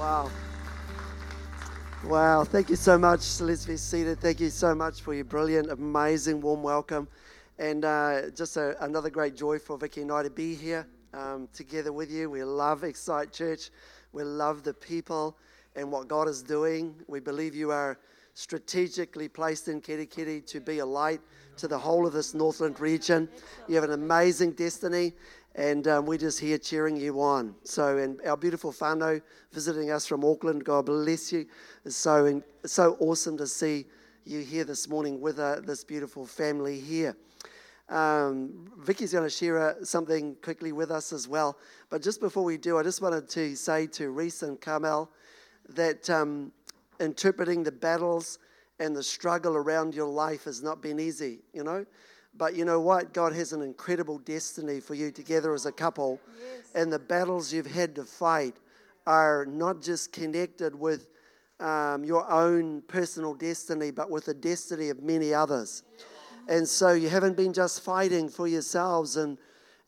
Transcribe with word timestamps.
Wow. 0.00 0.30
Wow. 2.06 2.44
Thank 2.44 2.70
you 2.70 2.76
so 2.76 2.96
much. 2.96 3.38
Let's 3.38 3.66
be 3.66 3.76
seated. 3.76 4.18
Thank 4.18 4.40
you 4.40 4.48
so 4.48 4.74
much 4.74 5.02
for 5.02 5.12
your 5.12 5.24
brilliant, 5.24 5.70
amazing, 5.70 6.40
warm 6.40 6.62
welcome. 6.62 7.06
And 7.58 7.84
uh, 7.84 8.30
just 8.30 8.56
a, 8.56 8.82
another 8.82 9.10
great 9.10 9.36
joy 9.36 9.58
for 9.58 9.76
Vicky 9.76 10.00
and 10.00 10.10
I 10.10 10.22
to 10.22 10.30
be 10.30 10.54
here 10.54 10.86
um, 11.12 11.50
together 11.52 11.92
with 11.92 12.10
you. 12.10 12.30
We 12.30 12.42
love 12.44 12.82
Excite 12.82 13.30
Church. 13.30 13.68
We 14.14 14.22
love 14.22 14.62
the 14.62 14.72
people 14.72 15.36
and 15.76 15.92
what 15.92 16.08
God 16.08 16.28
is 16.28 16.42
doing. 16.42 16.94
We 17.06 17.20
believe 17.20 17.54
you 17.54 17.70
are 17.70 17.98
strategically 18.32 19.28
placed 19.28 19.68
in 19.68 19.82
Kerikeri 19.82 20.46
to 20.46 20.60
be 20.60 20.78
a 20.78 20.86
light 20.86 21.20
to 21.58 21.68
the 21.68 21.78
whole 21.78 22.06
of 22.06 22.14
this 22.14 22.32
Northland 22.32 22.80
region. 22.80 23.28
You 23.68 23.74
have 23.74 23.84
an 23.84 23.92
amazing 23.92 24.52
destiny, 24.52 25.12
and 25.54 25.88
um, 25.88 26.06
we're 26.06 26.18
just 26.18 26.38
here 26.38 26.58
cheering 26.58 26.96
you 26.96 27.20
on. 27.20 27.54
So, 27.64 27.98
and 27.98 28.20
our 28.26 28.36
beautiful 28.36 28.72
Fano 28.72 29.20
visiting 29.52 29.90
us 29.90 30.06
from 30.06 30.24
Auckland, 30.24 30.64
God 30.64 30.86
bless 30.86 31.32
you. 31.32 31.46
It's 31.84 31.96
so, 31.96 32.42
so 32.64 32.96
awesome 33.00 33.36
to 33.38 33.46
see 33.46 33.86
you 34.24 34.40
here 34.40 34.64
this 34.64 34.88
morning 34.88 35.20
with 35.20 35.38
uh, 35.38 35.60
this 35.60 35.82
beautiful 35.82 36.24
family 36.24 36.78
here. 36.78 37.16
Um, 37.88 38.70
Vicky's 38.78 39.12
going 39.12 39.24
to 39.24 39.30
share 39.30 39.58
uh, 39.58 39.84
something 39.84 40.36
quickly 40.36 40.70
with 40.70 40.92
us 40.92 41.12
as 41.12 41.26
well. 41.26 41.58
But 41.88 42.02
just 42.02 42.20
before 42.20 42.44
we 42.44 42.56
do, 42.56 42.78
I 42.78 42.84
just 42.84 43.02
wanted 43.02 43.28
to 43.30 43.56
say 43.56 43.88
to 43.88 44.10
Reese 44.10 44.42
and 44.42 44.60
Carmel 44.60 45.10
that 45.70 46.08
um, 46.08 46.52
interpreting 47.00 47.64
the 47.64 47.72
battles 47.72 48.38
and 48.78 48.94
the 48.94 49.02
struggle 49.02 49.56
around 49.56 49.94
your 49.94 50.06
life 50.08 50.44
has 50.44 50.62
not 50.62 50.80
been 50.80 51.00
easy, 51.00 51.40
you 51.52 51.64
know. 51.64 51.84
But 52.36 52.54
you 52.54 52.64
know 52.64 52.80
what? 52.80 53.12
God 53.12 53.32
has 53.34 53.52
an 53.52 53.62
incredible 53.62 54.18
destiny 54.18 54.80
for 54.80 54.94
you 54.94 55.10
together 55.10 55.52
as 55.52 55.66
a 55.66 55.72
couple. 55.72 56.20
Yes. 56.38 56.70
And 56.74 56.92
the 56.92 56.98
battles 56.98 57.52
you've 57.52 57.66
had 57.66 57.94
to 57.96 58.04
fight 58.04 58.56
are 59.06 59.46
not 59.46 59.82
just 59.82 60.12
connected 60.12 60.74
with 60.74 61.08
um, 61.58 62.04
your 62.04 62.30
own 62.30 62.82
personal 62.82 63.34
destiny, 63.34 63.90
but 63.90 64.10
with 64.10 64.26
the 64.26 64.34
destiny 64.34 64.88
of 64.88 65.02
many 65.02 65.34
others. 65.34 65.82
And 66.48 66.66
so 66.66 66.92
you 66.92 67.08
haven't 67.08 67.36
been 67.36 67.52
just 67.52 67.82
fighting 67.82 68.28
for 68.28 68.48
yourselves 68.48 69.16
and, 69.16 69.38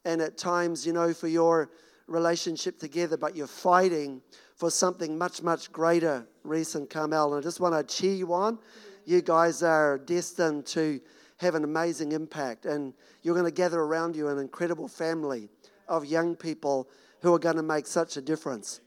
and 0.04 0.20
at 0.20 0.36
times, 0.36 0.86
you 0.86 0.92
know, 0.92 1.14
for 1.14 1.28
your 1.28 1.70
relationship 2.06 2.78
together, 2.78 3.16
but 3.16 3.34
you're 3.34 3.46
fighting 3.46 4.20
for 4.56 4.70
something 4.70 5.16
much, 5.16 5.42
much 5.42 5.72
greater, 5.72 6.26
Reese 6.44 6.74
and 6.74 6.88
Carmel. 6.88 7.34
And 7.34 7.42
I 7.42 7.42
just 7.42 7.58
want 7.58 7.74
to 7.74 7.94
cheer 7.94 8.14
you 8.14 8.32
on. 8.32 8.58
You 9.04 9.22
guys 9.22 9.62
are 9.62 9.98
destined 9.98 10.66
to 10.66 11.00
have 11.42 11.54
an 11.54 11.64
amazing 11.64 12.12
impact, 12.12 12.64
and 12.66 12.94
you're 13.22 13.34
going 13.34 13.44
to 13.44 13.54
gather 13.54 13.80
around 13.80 14.16
you 14.16 14.28
an 14.28 14.38
incredible 14.38 14.88
family 14.88 15.48
of 15.88 16.06
young 16.06 16.34
people 16.34 16.88
who 17.20 17.34
are 17.34 17.38
going 17.38 17.56
to 17.56 17.62
make 17.62 17.86
such 17.86 18.16
a 18.16 18.22
difference. 18.22 18.80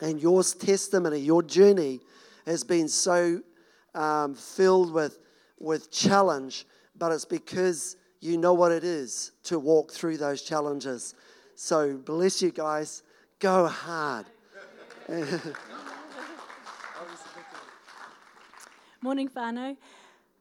And 0.00 0.20
your 0.20 0.42
testimony, 0.42 1.20
your 1.20 1.42
journey 1.42 2.00
has 2.44 2.62
been 2.64 2.88
so 2.88 3.40
um, 3.94 4.34
filled 4.34 4.92
with, 4.92 5.18
with 5.58 5.90
challenge, 5.90 6.66
but 6.96 7.12
it's 7.12 7.24
because 7.24 7.96
you 8.20 8.36
know 8.36 8.52
what 8.52 8.72
it 8.72 8.84
is 8.84 9.32
to 9.44 9.58
walk 9.58 9.92
through 9.92 10.18
those 10.18 10.42
challenges. 10.42 11.14
So 11.54 11.96
bless 11.96 12.42
you 12.42 12.50
guys. 12.50 13.02
Go 13.38 13.66
hard. 13.66 14.26
Morning, 19.00 19.28
whānau. 19.28 19.76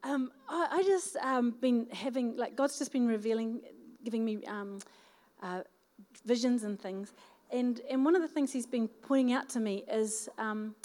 Um, 0.06 0.32
I, 0.48 0.68
I, 0.72 0.84
just 0.84 1.18
um, 1.18 1.56
been 1.60 1.88
having 1.92 2.38
like 2.38 2.56
God's 2.56 2.78
just 2.78 2.92
been 2.92 3.08
revealing, 3.08 3.62
giving 4.04 4.24
me 4.24 4.44
um, 4.46 4.78
uh, 5.42 5.62
visions 6.26 6.64
and 6.64 6.80
things, 6.80 7.12
and 7.52 7.82
and 7.90 8.06
one 8.06 8.16
of 8.16 8.22
the 8.22 8.28
things 8.28 8.54
He's 8.54 8.68
been 8.68 8.88
pointing 8.88 9.34
out 9.34 9.50
to 9.50 9.60
me 9.60 9.84
is. 9.92 10.30
Um, 10.38 10.76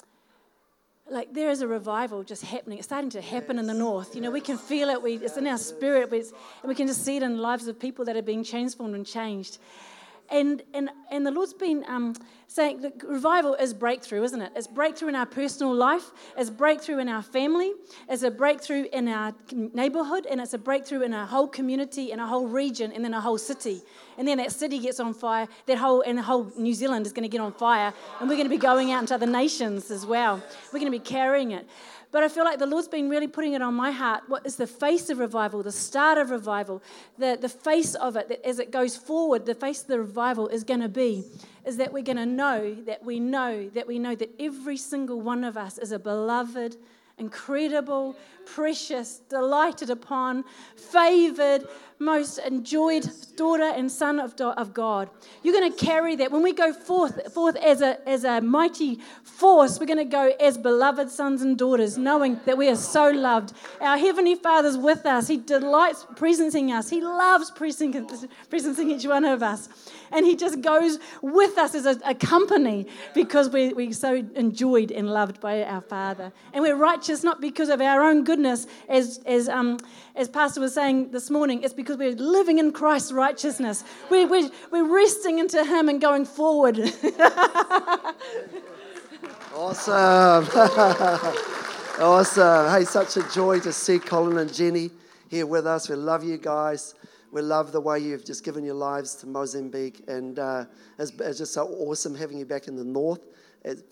like 1.09 1.35
there 1.35 1.51
is 1.51 1.61
a 1.61 1.67
revival 1.67 2.23
just 2.23 2.45
happening. 2.45 2.79
It's 2.79 2.87
starting 2.87 3.11
to 3.11 3.21
happen 3.21 3.57
yes. 3.57 3.63
in 3.63 3.67
the 3.67 3.75
north. 3.75 4.15
You 4.15 4.21
know, 4.21 4.31
we 4.31 4.41
can 4.41 4.57
feel 4.57 4.91
it. 4.91 5.03
We, 5.03 5.15
it's 5.15 5.37
in 5.37 5.45
our 5.49 5.59
spirit, 5.59 6.13
and 6.13 6.23
we 6.65 6.75
can 6.77 6.87
just 6.87 7.05
see 7.05 7.17
it 7.17 7.25
in 7.25 7.35
the 7.35 7.43
lives 7.43 7.67
of 7.67 7.81
people 7.81 8.05
that 8.05 8.17
are 8.17 8.23
being 8.23 8.45
transformed 8.45 8.95
and 8.95 9.05
changed. 9.05 9.59
And, 10.31 10.63
and, 10.75 10.91
and 11.11 11.27
the 11.27 11.31
Lord's 11.31 11.53
been 11.53 11.85
um, 11.89 12.15
saying 12.47 12.81
that 12.83 13.03
revival 13.05 13.55
is 13.55 13.75
breakthrough, 13.75 14.23
isn't 14.25 14.41
it? 14.41 14.53
It's 14.57 14.67
breakthrough 14.67 15.09
in 15.09 15.15
our 15.15 15.27
personal 15.27 15.75
life, 15.75 16.11
it's 16.37 16.51
breakthrough 16.51 16.99
in 16.99 17.09
our 17.09 17.23
family, 17.23 17.73
it's 18.09 18.23
a 18.23 18.31
breakthrough 18.31 18.87
in 18.93 19.09
our 19.09 19.35
neighborhood, 19.53 20.27
and 20.27 20.41
it's 20.41 20.55
a 20.55 20.59
breakthrough 20.59 21.03
in 21.03 21.13
a 21.13 21.27
whole 21.27 21.49
community, 21.49 22.13
in 22.13 22.21
a 22.21 22.27
whole 22.27 22.47
region, 22.47 22.93
and 22.93 23.05
then 23.05 23.15
a 23.15 23.21
whole 23.21 23.39
city. 23.39 23.83
And 24.19 24.27
then 24.27 24.39
that 24.39 24.53
city 24.53 24.79
gets 24.79 25.01
on 25.01 25.15
fire, 25.15 25.49
that 25.67 25.79
whole, 25.79 26.03
and 26.03 26.19
the 26.19 26.23
whole 26.23 26.53
New 26.57 26.75
Zealand 26.75 27.07
is 27.07 27.13
going 27.13 27.23
to 27.23 27.29
get 27.29 27.41
on 27.41 27.53
fire, 27.53 27.93
and 28.21 28.29
we're 28.29 28.37
going 28.37 28.49
to 28.49 28.55
be 28.55 28.59
going 28.59 28.93
out 28.93 29.01
into 29.01 29.15
other 29.15 29.27
nations 29.27 29.91
as 29.91 30.05
well. 30.05 30.43
We're 30.73 30.81
going 30.81 30.93
to 30.93 30.99
be 30.99 31.05
carrying 31.05 31.53
it. 31.53 31.69
But 32.13 32.25
I 32.25 32.29
feel 32.29 32.45
like 32.45 32.59
the 32.59 32.67
Lord's 32.67 32.89
been 32.89 33.09
really 33.09 33.29
putting 33.29 33.53
it 33.53 33.63
on 33.63 33.75
my 33.75 33.93
heart. 33.93 34.25
What 34.27 34.45
is 34.45 34.57
the 34.57 34.67
face 34.67 35.11
of 35.11 35.19
revival, 35.19 35.63
the 35.63 35.71
start 35.71 36.19
of 36.19 36.31
revival, 36.31 36.83
the, 37.19 37.39
the 37.41 37.49
face 37.49 37.95
of 37.95 38.17
it, 38.17 38.29
that 38.29 38.45
as 38.45 38.59
it 38.59 38.73
goes 38.73 38.97
forward, 38.97 39.47
the 39.47 39.55
face 39.55 39.83
of 39.83 39.87
the 39.87 40.01
revival 40.01 40.49
is 40.49 40.65
going 40.65 40.81
to 40.81 40.89
be, 40.89 41.25
is 41.65 41.77
that 41.77 41.93
we're 41.93 42.03
going 42.03 42.17
to 42.17 42.27
know 42.27 42.75
that 42.87 43.05
we 43.05 43.21
know 43.21 43.69
that 43.75 43.87
we 43.87 43.99
know 43.99 44.15
that 44.17 44.31
every 44.41 44.77
single 44.77 45.21
one 45.21 45.45
of 45.45 45.57
us 45.57 45.79
is 45.79 45.93
a 45.93 45.99
beloved, 45.99 46.77
incredible, 47.21 48.17
precious, 48.47 49.21
delighted 49.29 49.91
upon, 49.91 50.45
favored, 50.77 51.69
most 52.01 52.39
enjoyed 52.39 53.07
daughter 53.37 53.71
and 53.77 53.93
son 53.93 54.19
of, 54.19 54.35
of 54.41 54.73
God. 54.73 55.11
You're 55.43 55.53
going 55.53 55.71
to 55.71 55.85
carry 55.85 56.17
that. 56.17 56.33
When 56.33 56.43
we 56.43 56.55
go 56.55 56.73
forth, 56.73 57.33
forth 57.33 57.57
as, 57.57 57.83
a, 57.83 58.09
as 58.09 58.25
a 58.25 58.41
mighty 58.41 59.01
force, 59.23 59.79
we're 59.79 59.87
going 59.87 59.99
to 59.99 60.05
go 60.05 60.33
as 60.41 60.57
beloved 60.57 61.11
sons 61.11 61.43
and 61.43 61.59
daughters, 61.59 61.99
knowing 61.99 62.41
that 62.47 62.57
we 62.57 62.69
are 62.69 62.77
so 62.77 63.11
loved. 63.11 63.53
Our 63.83 63.99
Heavenly 63.99 64.35
Father's 64.35 64.79
with 64.79 65.05
us. 65.05 65.29
He 65.29 65.37
delights 65.37 66.07
presencing 66.15 66.73
us. 66.73 66.89
He 66.89 67.03
loves 67.03 67.51
presencing 67.51 68.89
each 68.89 69.07
one 69.07 69.27
of 69.27 69.43
us. 69.43 69.69
And 70.11 70.25
He 70.25 70.37
just 70.37 70.63
goes 70.63 70.99
with 71.21 71.59
us 71.59 71.75
as 71.75 71.85
a, 71.85 72.01
a 72.07 72.15
company 72.15 72.87
because 73.15 73.51
we, 73.51 73.75
we're 73.75 73.93
so 73.93 74.25
enjoyed 74.35 74.91
and 74.91 75.11
loved 75.11 75.39
by 75.41 75.65
our 75.65 75.83
Father. 75.83 76.33
And 76.55 76.63
we're 76.63 76.77
righteous 76.77 77.10
not 77.25 77.41
because 77.41 77.69
of 77.69 77.81
our 77.81 78.03
own 78.03 78.25
goodness, 78.25 78.67
as, 78.89 79.21
as, 79.27 79.49
um, 79.49 79.79
as 80.15 80.29
Pastor 80.29 80.61
was 80.61 80.75
saying 80.75 81.11
this 81.11 81.31
morning, 81.31 81.63
it's 81.63 81.75
because 81.75 81.97
we're 81.97 82.13
living 82.13 82.59
in 82.59 82.73
Christ's 82.73 83.13
righteousness. 83.13 83.83
We're, 84.09 84.29
we're, 84.29 84.51
we're 84.71 84.89
resting 84.95 85.41
into 85.41 85.65
Him 85.65 85.89
and 85.89 86.01
going 86.01 86.25
forward. 86.25 86.79
awesome. 89.55 90.47
awesome. 92.01 92.71
Hey, 92.71 92.85
such 92.85 93.17
a 93.17 93.29
joy 93.31 93.59
to 93.61 93.73
see 93.73 93.99
Colin 93.99 94.39
and 94.39 94.53
Jenny 94.53 94.91
here 95.29 95.47
with 95.47 95.67
us. 95.67 95.89
We 95.89 95.97
love 95.97 96.23
you 96.23 96.39
guys. 96.39 96.95
We 97.33 97.43
love 97.43 97.73
the 97.73 97.81
way 97.81 97.99
you've 97.99 98.25
just 98.25 98.45
given 98.45 98.65
your 98.65 98.75
lives 98.75 99.15
to 99.17 99.27
Mozambique, 99.27 100.03
and 100.09 100.39
uh, 100.39 100.65
it's, 100.99 101.13
it's, 101.21 101.39
just 101.39 101.53
so 101.55 101.69
awesome 101.69 102.13
having 102.15 102.39
you 102.39 102.45
back 102.45 102.67
in 102.67 102.75
the 102.75 102.85
north 102.85 103.25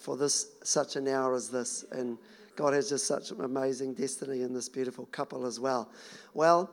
for 0.01 0.17
this 0.17 0.57
such 0.65 0.97
an 0.97 1.07
hour 1.07 1.35
as 1.35 1.49
this. 1.49 1.85
And 1.93 2.19
God 2.59 2.75
has 2.75 2.89
just 2.89 3.07
such 3.07 3.31
an 3.31 3.43
amazing 3.45 3.95
destiny 3.95 4.43
in 4.43 4.53
this 4.53 4.69
beautiful 4.69 5.07
couple 5.07 5.47
as 5.47 5.61
well. 5.61 5.91
Well, 6.35 6.71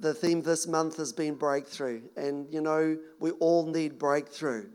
the 0.00 0.12
theme 0.12 0.42
this 0.42 0.66
month 0.66 0.96
has 0.96 1.12
been 1.12 1.34
breakthrough, 1.36 2.02
and 2.16 2.52
you 2.52 2.60
know 2.60 2.98
we 3.20 3.30
all 3.32 3.64
need 3.64 3.98
breakthrough. 3.98 4.68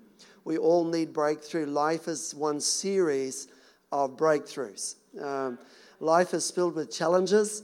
We 0.45 0.57
all 0.57 0.85
need 0.85 1.11
breakthrough. 1.11 1.65
Life 1.65 2.07
is 2.07 2.33
one 2.33 2.61
series 2.61 3.49
of 3.91 4.15
breakthroughs. 4.15 4.95
Um, 5.21 5.59
life 5.99 6.33
is 6.33 6.49
filled 6.49 6.75
with 6.75 6.91
challenges 6.91 7.63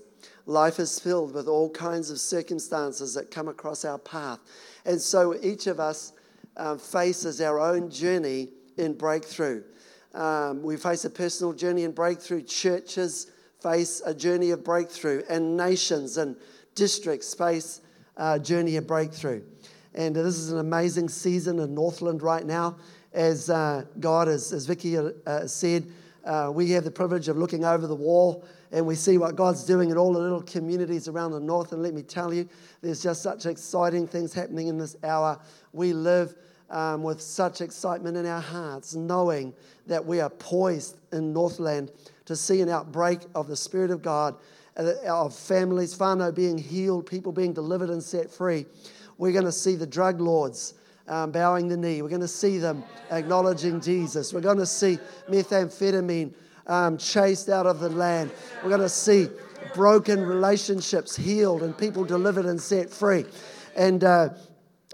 Life 0.49 0.79
is 0.79 0.99
filled 0.99 1.35
with 1.35 1.47
all 1.47 1.69
kinds 1.69 2.09
of 2.09 2.19
circumstances 2.19 3.13
that 3.13 3.29
come 3.29 3.47
across 3.47 3.85
our 3.85 3.99
path. 3.99 4.39
And 4.83 4.99
so 4.99 5.35
each 5.43 5.67
of 5.67 5.79
us 5.79 6.13
um, 6.57 6.79
faces 6.79 7.39
our 7.39 7.59
own 7.59 7.91
journey 7.91 8.49
in 8.75 8.95
breakthrough. 8.95 9.61
Um, 10.13 10.63
we 10.63 10.77
face 10.77 11.05
a 11.05 11.09
personal 11.09 11.53
journey 11.53 11.83
and 11.83 11.93
breakthrough. 11.93 12.41
Churches 12.41 13.27
face 13.61 14.01
a 14.05 14.13
journey 14.13 14.51
of 14.51 14.63
breakthrough, 14.63 15.23
and 15.29 15.57
nations 15.57 16.17
and 16.17 16.35
districts 16.75 17.33
face 17.33 17.81
a 18.17 18.39
journey 18.39 18.77
of 18.77 18.87
breakthrough. 18.87 19.41
And 19.93 20.15
this 20.15 20.37
is 20.37 20.51
an 20.51 20.59
amazing 20.59 21.09
season 21.09 21.59
in 21.59 21.73
Northland 21.73 22.21
right 22.21 22.45
now. 22.45 22.77
As 23.11 23.49
uh, 23.49 23.85
God, 23.99 24.27
as, 24.27 24.53
as 24.53 24.65
Vicky 24.65 24.97
uh, 24.97 25.47
said, 25.47 25.91
uh, 26.25 26.51
we 26.53 26.69
have 26.71 26.83
the 26.83 26.91
privilege 26.91 27.27
of 27.27 27.37
looking 27.37 27.65
over 27.65 27.87
the 27.87 27.95
wall 27.95 28.45
and 28.71 28.85
we 28.85 28.95
see 28.95 29.17
what 29.17 29.35
God's 29.35 29.63
doing 29.65 29.89
in 29.89 29.97
all 29.97 30.13
the 30.13 30.19
little 30.19 30.43
communities 30.43 31.07
around 31.07 31.31
the 31.31 31.39
north. 31.39 31.71
And 31.71 31.81
let 31.81 31.93
me 31.93 32.03
tell 32.03 32.33
you, 32.33 32.47
there's 32.81 33.01
just 33.01 33.23
such 33.23 33.45
exciting 33.45 34.07
things 34.07 34.33
happening 34.33 34.67
in 34.67 34.77
this 34.77 34.95
hour. 35.03 35.39
We 35.73 35.93
live 35.93 36.35
um, 36.69 37.03
with 37.03 37.21
such 37.21 37.61
excitement 37.61 38.17
in 38.17 38.25
our 38.25 38.41
hearts, 38.41 38.95
knowing 38.95 39.53
that 39.87 40.05
we 40.05 40.19
are 40.19 40.29
poised 40.29 40.97
in 41.11 41.33
Northland 41.33 41.91
to 42.25 42.35
see 42.35 42.61
an 42.61 42.69
outbreak 42.69 43.19
of 43.33 43.47
the 43.47 43.55
Spirit 43.55 43.91
of 43.91 44.01
God, 44.01 44.35
uh, 44.77 44.93
of 45.07 45.35
families, 45.35 45.97
whānau 45.97 46.33
being 46.33 46.57
healed, 46.57 47.05
people 47.05 47.31
being 47.31 47.53
delivered 47.53 47.89
and 47.89 48.03
set 48.03 48.29
free. 48.29 48.65
We're 49.17 49.33
going 49.33 49.45
to 49.45 49.51
see 49.51 49.75
the 49.75 49.87
drug 49.87 50.21
lords 50.21 50.75
um, 51.07 51.31
bowing 51.31 51.67
the 51.67 51.75
knee. 51.75 52.01
We're 52.01 52.09
going 52.09 52.21
to 52.21 52.27
see 52.27 52.59
them 52.59 52.83
acknowledging 53.11 53.81
Jesus. 53.81 54.33
We're 54.33 54.41
going 54.41 54.59
to 54.59 54.65
see 54.65 54.99
methamphetamine 55.27 56.33
um, 56.67 56.97
chased 56.97 57.49
out 57.49 57.65
of 57.65 57.79
the 57.79 57.89
land. 57.89 58.31
We're 58.63 58.69
going 58.69 58.81
to 58.81 58.89
see 58.89 59.27
broken 59.73 60.21
relationships 60.21 61.15
healed 61.15 61.63
and 61.63 61.77
people 61.77 62.05
delivered 62.05 62.45
and 62.45 62.61
set 62.61 62.89
free. 62.89 63.25
And 63.75 64.03
uh, 64.03 64.29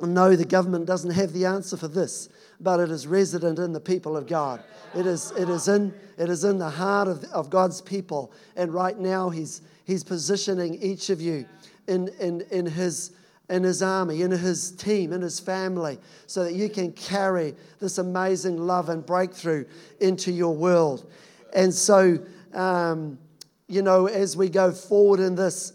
no, 0.02 0.36
the 0.36 0.46
government 0.46 0.86
doesn't 0.86 1.12
have 1.12 1.32
the 1.32 1.46
answer 1.46 1.78
for 1.78 1.88
this, 1.88 2.30
but 2.60 2.80
it 2.80 2.92
is 2.92 3.08
resident 3.08 3.60
in 3.60 3.72
the 3.72 3.80
people 3.80 4.18
of 4.18 4.28
God. 4.28 4.62
It 4.94 5.06
is, 5.06 5.32
it 5.32 5.50
is, 5.50 5.68
in, 5.68 5.94
it 6.18 6.30
is 6.30 6.44
in 6.44 6.58
the 6.58 6.70
heart 6.70 7.08
of, 7.08 7.24
of 7.26 7.50
God's 7.50 7.82
people. 7.82 8.34
And 8.56 8.74
right 8.74 8.98
now, 8.98 9.30
he's, 9.30 9.62
he's 9.86 10.04
positioning 10.04 10.82
each 10.82 11.10
of 11.10 11.22
you 11.22 11.46
in, 11.88 12.10
in, 12.20 12.42
in, 12.52 12.66
his, 12.66 13.12
in 13.50 13.64
His 13.64 13.82
army, 13.82 14.22
in 14.22 14.32
His 14.32 14.72
team, 14.72 15.14
in 15.14 15.22
His 15.22 15.40
family, 15.40 15.98
so 16.28 16.44
that 16.44 16.54
you 16.54 16.70
can 16.70 16.92
carry 16.92 17.56
this 17.80 17.98
amazing 17.98 18.58
love 18.58 18.90
and 18.90 19.06
breakthrough 19.06 19.66
into 20.00 20.32
your 20.32 20.56
world. 20.56 21.10
And 21.54 21.74
so, 21.74 22.20
um, 22.54 23.18
you 23.68 23.82
know, 23.82 24.08
as 24.08 24.36
we 24.36 24.50
go 24.50 24.72
forward 24.72 25.20
in 25.20 25.36
this, 25.36 25.74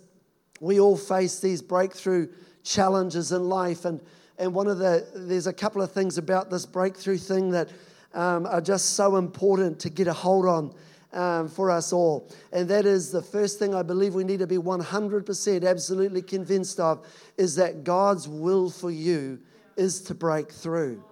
we 0.60 0.78
all 0.78 0.96
face 0.96 1.40
these 1.40 1.62
breakthrough 1.62 2.28
challenges 2.62 3.32
in 3.32 3.48
life. 3.48 3.84
And, 3.84 4.00
and 4.38 4.54
one 4.54 4.66
of 4.66 4.78
the, 4.78 5.06
there's 5.14 5.46
a 5.46 5.52
couple 5.52 5.82
of 5.82 5.92
things 5.92 6.18
about 6.18 6.50
this 6.50 6.66
breakthrough 6.66 7.18
thing 7.18 7.50
that 7.50 7.70
um, 8.14 8.46
are 8.46 8.60
just 8.60 8.90
so 8.90 9.16
important 9.16 9.80
to 9.80 9.90
get 9.90 10.06
a 10.06 10.12
hold 10.12 10.46
on 10.46 10.74
um, 11.12 11.48
for 11.48 11.70
us 11.70 11.92
all. 11.92 12.28
And 12.52 12.68
that 12.68 12.86
is 12.86 13.10
the 13.10 13.22
first 13.22 13.58
thing 13.58 13.74
I 13.74 13.82
believe 13.82 14.14
we 14.14 14.24
need 14.24 14.40
to 14.40 14.46
be 14.46 14.58
100% 14.58 15.68
absolutely 15.68 16.22
convinced 16.22 16.80
of 16.80 17.06
is 17.36 17.56
that 17.56 17.84
God's 17.84 18.28
will 18.28 18.70
for 18.70 18.90
you 18.90 19.38
is 19.76 20.00
to 20.02 20.14
break 20.14 20.52
through. 20.52 21.02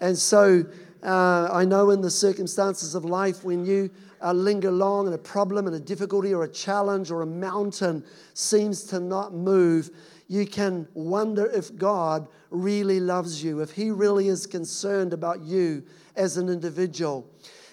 And 0.00 0.16
so 0.16 0.64
uh, 1.02 1.48
I 1.52 1.64
know 1.64 1.90
in 1.90 2.00
the 2.00 2.10
circumstances 2.10 2.94
of 2.94 3.04
life 3.04 3.44
when 3.44 3.64
you 3.64 3.90
uh, 4.22 4.32
linger 4.32 4.70
long 4.70 5.06
and 5.06 5.14
a 5.14 5.18
problem 5.18 5.66
and 5.66 5.76
a 5.76 5.80
difficulty 5.80 6.34
or 6.34 6.44
a 6.44 6.48
challenge 6.48 7.10
or 7.10 7.22
a 7.22 7.26
mountain 7.26 8.04
seems 8.34 8.82
to 8.84 8.98
not 8.98 9.32
move, 9.32 9.90
you 10.28 10.46
can 10.46 10.86
wonder 10.92 11.46
if 11.46 11.74
God 11.74 12.28
really 12.50 13.00
loves 13.00 13.42
you, 13.42 13.60
if 13.60 13.72
He 13.72 13.90
really 13.90 14.28
is 14.28 14.46
concerned 14.46 15.12
about 15.12 15.40
you 15.40 15.82
as 16.16 16.36
an 16.36 16.48
individual. 16.48 17.28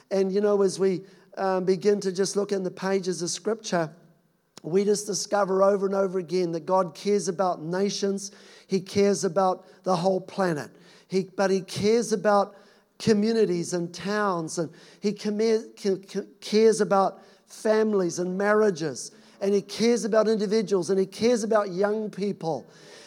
And 0.10 0.31
you 0.31 0.42
know, 0.42 0.62
as 0.62 0.80
we 0.80 1.02
um, 1.38 1.66
begin 1.66 2.00
to 2.02 2.12
just 2.12 2.36
look 2.36 2.54
in 2.54 2.63
the 2.63 2.72
pages 2.72 3.22
of 3.22 3.30
Scripture, 3.30 3.92
we 4.63 4.84
just 4.84 5.06
discover 5.06 5.62
over 5.62 5.86
and 5.86 5.94
over 5.94 6.18
again 6.18 6.52
that 6.54 6.66
God 6.66 6.96
cares 6.96 7.28
about 7.28 7.62
nations, 7.62 8.31
He 8.68 8.80
cares 8.80 9.25
about 9.25 9.66
the 9.84 9.96
whole 9.96 10.22
planet, 10.22 10.72
he, 11.08 11.30
but 11.36 11.51
He 11.51 11.62
cares 11.62 12.13
about 12.13 12.56
communities 12.98 13.74
and 13.74 13.94
towns, 13.94 14.58
and 14.58 14.72
He 15.01 15.12
cares 15.12 16.81
about 16.81 17.22
families 17.48 18.19
and 18.19 18.38
marriages, 18.38 19.12
and 19.46 19.54
He 19.54 19.62
cares 19.62 20.06
about 20.06 20.28
individuals, 20.28 20.90
and 20.90 21.00
He 21.00 21.06
cares 21.06 21.44
about 21.44 21.72
young 21.72 22.10
people. 22.10 22.66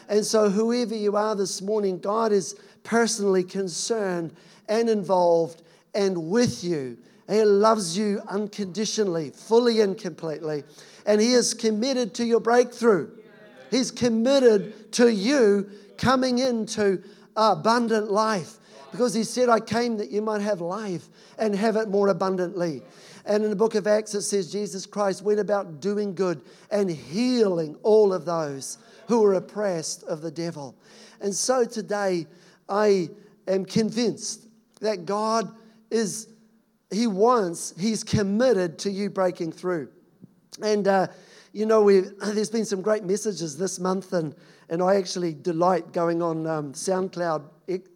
And 0.09 0.25
so, 0.25 0.49
whoever 0.49 0.95
you 0.95 1.17
are 1.17 1.35
this 1.35 1.61
morning, 1.61 1.99
God 1.99 2.31
is 2.31 2.55
personally 2.85 3.43
concerned 3.43 4.33
and 4.69 4.89
involved 4.89 5.63
and 5.97 6.31
with 6.31 6.63
you. 6.63 6.97
He 7.29 7.43
loves 7.43 7.99
you 7.99 8.23
unconditionally, 8.29 9.31
fully 9.31 9.81
and 9.81 9.99
completely. 9.99 10.63
And 11.07 11.21
He 11.21 11.33
is 11.33 11.55
committed 11.55 12.15
to 12.15 12.25
your 12.25 12.39
breakthrough. 12.39 13.11
He's 13.73 13.91
committed 13.91 14.93
to 14.93 15.13
you 15.13 15.69
coming 15.97 16.39
into 16.39 17.03
abundant 17.35 18.13
life 18.13 18.59
because 18.91 19.15
He 19.15 19.25
said, 19.25 19.49
I 19.49 19.61
came 19.61 19.97
that 19.99 20.11
you 20.11 20.23
might 20.23 20.41
have 20.41 20.61
life 20.61 21.09
and 21.39 21.55
have 21.55 21.77
it 21.77 21.89
more 21.89 22.09
abundantly. 22.09 22.83
And 23.25 23.45
in 23.45 23.51
the 23.51 23.57
book 23.57 23.75
of 23.75 23.87
Acts, 23.87 24.15
it 24.15 24.23
says 24.23 24.51
Jesus 24.51 24.87
Christ 24.87 25.23
went 25.23 25.41
about 25.41 25.81
doing 25.81 26.15
good 26.15 26.43
and 26.71 26.91
healing 26.91 27.77
all 27.83 28.13
of 28.13 28.25
those 28.25 28.79
who 29.07 29.21
were 29.21 29.35
oppressed 29.35 30.03
of 30.05 30.23
the 30.23 30.31
devil. 30.31 30.75
And 31.21 31.35
so 31.35 31.65
today, 31.65 32.27
I 32.69 33.11
am 33.47 33.65
convinced 33.65 34.47
that 34.81 35.05
God 35.05 35.51
is 35.91 36.29
he 36.91 37.07
wants, 37.07 37.75
He's 37.79 38.03
committed 38.03 38.79
to 38.81 38.91
you 38.91 39.11
breaking 39.11 39.53
through. 39.53 39.89
And, 40.63 40.89
uh, 40.89 41.09
you 41.53 41.67
know, 41.67 41.91
there's 42.23 42.51
been 42.51 42.65
some 42.65 42.83
great 42.83 43.05
messages 43.05 43.59
this 43.59 43.79
month, 43.79 44.13
and, 44.13 44.35
and 44.69 44.83
I 44.83 44.97
actually 44.97 45.35
delight 45.35 45.93
going 45.93 46.23
on 46.23 46.47
um, 46.47 46.73
SoundCloud, 46.73 47.43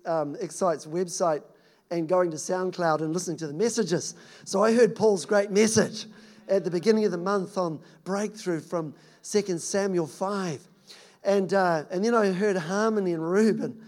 um, 0.07 0.37
Excite's 0.41 0.87
website, 0.87 1.43
and 1.91 2.09
going 2.09 2.31
to 2.31 2.37
SoundCloud 2.37 3.01
and 3.01 3.13
listening 3.13 3.37
to 3.39 3.47
the 3.47 3.53
messages. 3.53 4.15
So 4.45 4.63
I 4.63 4.73
heard 4.75 4.97
Paul's 4.97 5.27
great 5.27 5.51
message 5.51 6.07
at 6.49 6.65
the 6.65 6.71
beginning 6.71 7.05
of 7.05 7.11
the 7.11 7.19
month 7.19 7.59
on 7.59 7.81
breakthrough 8.05 8.61
from 8.61 8.95
2 9.23 9.59
Samuel 9.59 10.07
5. 10.07 10.67
And, 11.25 11.53
uh, 11.53 11.85
and 11.91 12.05
then 12.05 12.15
I 12.15 12.33
heard 12.33 12.57
Harmony 12.57 13.13
and 13.13 13.23
Reuben 13.23 13.81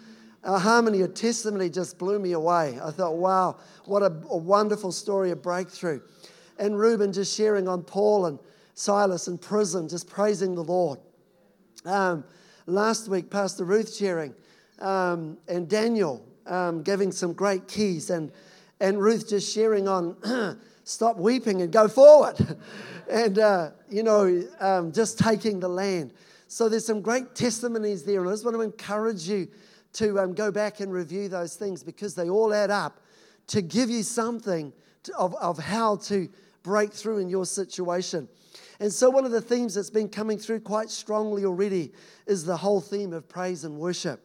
our 0.45 0.59
harmony 0.59 1.01
of 1.01 1.15
testimony 1.15 1.71
just 1.71 1.99
blew 1.99 2.19
me 2.19 2.33
away. 2.33 2.79
I 2.83 2.91
thought, 2.91 3.17
wow, 3.17 3.57
what 3.87 4.03
a, 4.03 4.13
a 4.29 4.37
wonderful 4.37 4.93
story 4.93 5.31
of 5.31 5.43
breakthrough. 5.43 6.01
And 6.59 6.79
Reuben 6.79 7.13
just 7.13 7.35
sharing 7.35 7.67
on 7.67 7.83
Paul 7.83 8.27
and 8.27 8.39
Silas 8.75 9.27
in 9.27 9.39
prison, 9.39 9.89
just 9.89 10.09
praising 10.09 10.55
the 10.55 10.63
Lord. 10.63 10.99
Um, 11.85 12.25
last 12.67 13.09
week, 13.09 13.31
Pastor 13.31 13.65
Ruth 13.65 13.95
sharing, 13.95 14.35
um, 14.79 15.39
and 15.49 15.69
Daniel 15.69 16.25
um, 16.47 16.83
giving 16.83 17.13
some 17.13 17.33
great 17.33 17.69
keys, 17.69 18.11
and, 18.11 18.31
and 18.81 19.01
Ruth 19.01 19.29
just 19.29 19.53
sharing 19.53 19.89
on 19.89 20.59
stop 20.85 21.17
weeping 21.17 21.63
and 21.63 21.73
go 21.73 21.89
forward. 21.89 22.59
and, 23.11 23.39
uh, 23.39 23.71
you 23.89 24.03
know, 24.03 24.43
um, 24.61 24.93
just 24.93 25.19
taking 25.19 25.61
the 25.61 25.69
land. 25.69 26.13
So 26.49 26.69
there's 26.69 26.87
some 26.87 27.01
great 27.01 27.35
testimonies 27.35 28.05
there, 28.05 28.21
and 28.21 28.29
I 28.29 28.33
just 28.33 28.45
want 28.45 28.57
to 28.57 28.63
encourage 28.63 29.29
you 29.29 29.49
to 29.95 30.19
um, 30.21 30.35
go 30.35 30.51
back 30.51 30.81
and 30.81 30.93
review 30.93 31.29
those 31.29 31.57
things 31.57 31.83
because 31.83 32.15
they 32.15 32.29
all 32.29 32.53
add 32.53 32.71
up 32.71 33.01
to 33.49 33.63
give 33.63 33.91
you 33.91 34.03
something 34.03 34.73
to, 35.05 35.17
of, 35.17 35.35
of 35.37 35.59
how 35.59 35.97
to 35.97 36.29
break 36.63 36.93
through 36.93 37.19
in 37.19 37.29
your 37.29 37.45
situation. 37.45 38.29
And 38.81 38.93
so, 38.93 39.09
one 39.11 39.25
of 39.25 39.31
the 39.31 39.41
themes 39.41 39.75
that's 39.75 39.91
been 39.91 40.09
coming 40.09 40.39
through 40.39 40.61
quite 40.61 40.91
strongly 40.91 41.45
already 41.45 41.93
is 42.27 42.45
the 42.45 42.57
whole 42.57 42.81
theme 42.81 43.13
of 43.13 43.29
praise 43.29 43.65
and 43.65 43.79
worship. 43.79 44.21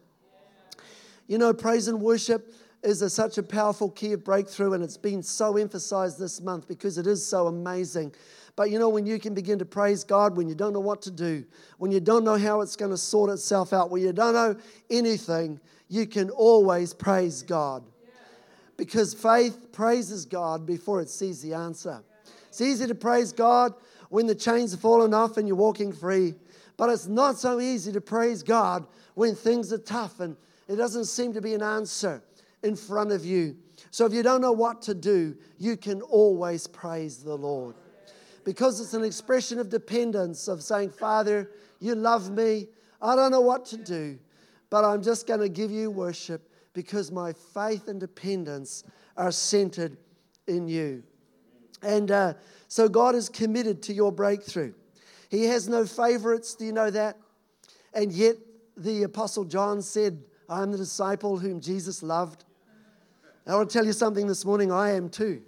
You 1.28 1.38
know, 1.38 1.54
praise 1.54 1.88
and 1.88 2.02
worship 2.02 2.54
is 2.82 3.02
a, 3.02 3.10
such 3.10 3.38
a 3.38 3.44
powerful 3.44 3.92
key 3.92 4.14
of 4.14 4.24
breakthrough, 4.24 4.74
and 4.74 4.84
it's 4.84 4.98
been 4.98 5.22
so 5.22 5.58
emphasized 5.58 6.18
this 6.18 6.42
month 6.42 6.68
because 6.68 6.98
it 6.98 7.06
is 7.06 7.26
so 7.26 7.48
amazing. 7.48 8.14
But 8.56 8.72
you 8.72 8.80
know, 8.80 8.90
when 8.90 9.06
you 9.06 9.20
can 9.20 9.34
begin 9.34 9.60
to 9.60 9.66
praise 9.66 10.04
God 10.04 10.36
when 10.36 10.50
you 10.50 10.56
don't 10.56 10.74
know 10.74 10.80
what 10.80 11.02
to 11.04 11.12
do, 11.12 11.46
when 11.78 11.92
you 11.92 12.00
don't 12.00 12.24
know 12.24 12.38
how 12.38 12.62
it's 12.62 12.76
going 12.76 12.92
to 12.92 12.98
sort 12.98 13.30
itself 13.30 13.74
out, 13.74 13.90
when 13.90 14.02
you 14.02 14.12
don't 14.12 14.34
know 14.34 14.56
anything, 14.90 15.60
you 15.88 16.08
can 16.08 16.30
always 16.32 16.94
praise 16.94 17.42
God. 17.44 17.84
Because 18.76 19.14
faith 19.14 19.72
praises 19.72 20.26
God 20.26 20.66
before 20.66 21.02
it 21.02 21.10
sees 21.10 21.42
the 21.42 21.54
answer. 21.54 22.02
It's 22.48 22.62
easy 22.62 22.88
to 22.88 22.96
praise 22.96 23.32
God 23.32 23.74
when 24.10 24.28
the 24.28 24.36
chains 24.36 24.74
are 24.74 24.78
fallen 24.78 25.14
off 25.14 25.38
and 25.38 25.48
you're 25.48 25.58
walking 25.58 25.94
free. 25.94 26.36
But 26.78 26.90
it's 26.90 27.08
not 27.08 27.38
so 27.38 27.60
easy 27.60 27.92
to 27.92 28.02
praise 28.02 28.44
God 28.44 28.86
when 29.16 29.36
things 29.36 29.72
are 29.74 29.80
tough 29.80 30.20
and 30.20 30.36
it 30.68 30.76
doesn't 30.76 31.06
seem 31.06 31.34
to 31.34 31.42
be 31.42 31.54
an 31.54 31.64
answer 31.64 32.24
in 32.64 32.76
front 32.76 33.12
of 33.12 33.26
you. 33.26 33.56
So 33.92 34.06
if 34.06 34.14
you 34.14 34.24
don't 34.24 34.42
know 34.42 34.52
what 34.52 34.82
to 34.84 34.94
do, 34.94 35.36
you 35.58 35.78
can 35.78 36.02
always 36.02 36.68
praise 36.68 37.24
the 37.24 37.36
Lord 37.36 37.76
because 38.44 38.80
it's 38.80 38.94
an 38.94 39.04
expression 39.04 39.60
of 39.60 39.70
dependence 39.70 40.48
of 40.48 40.64
saying, 40.64 40.92
Father, 40.92 41.52
you 41.80 41.96
love 41.96 42.32
me. 42.32 42.68
I 43.02 43.16
don't 43.16 43.32
know 43.32 43.42
what 43.42 43.66
to 43.68 43.78
do, 43.78 44.20
but 44.70 44.84
I'm 44.84 45.02
just 45.02 45.28
going 45.28 45.40
to 45.40 45.50
give 45.50 45.72
you 45.72 45.90
worship 45.92 46.52
because 46.74 47.12
my 47.12 47.34
faith 47.34 47.88
and 47.88 48.00
dependence 48.00 48.84
are 49.18 49.32
centered 49.32 49.98
in 50.48 50.68
you. 50.68 51.04
And 51.82 52.12
uh, 52.12 52.34
so 52.70 52.88
God 52.88 53.16
is 53.16 53.28
committed 53.28 53.82
to 53.84 53.94
your 53.94 54.12
breakthrough. 54.12 54.74
He 55.30 55.46
has 55.46 55.68
no 55.68 55.86
favorites. 55.86 56.54
Do 56.54 56.66
you 56.66 56.72
know 56.72 56.90
that? 56.92 57.18
And 57.94 58.12
yet, 58.12 58.36
the 58.78 59.04
Apostle 59.04 59.44
John 59.44 59.82
said, 59.82 60.24
I 60.48 60.62
am 60.62 60.72
the 60.72 60.78
disciple 60.78 61.38
whom 61.38 61.60
Jesus 61.60 62.02
loved. 62.02 62.46
I 63.48 63.56
want 63.56 63.70
to 63.70 63.74
tell 63.74 63.86
you 63.86 63.94
something 63.94 64.28
this 64.28 64.46
morning. 64.46 64.72
I 64.72 64.92
am 64.92 65.10
too. 65.10 65.42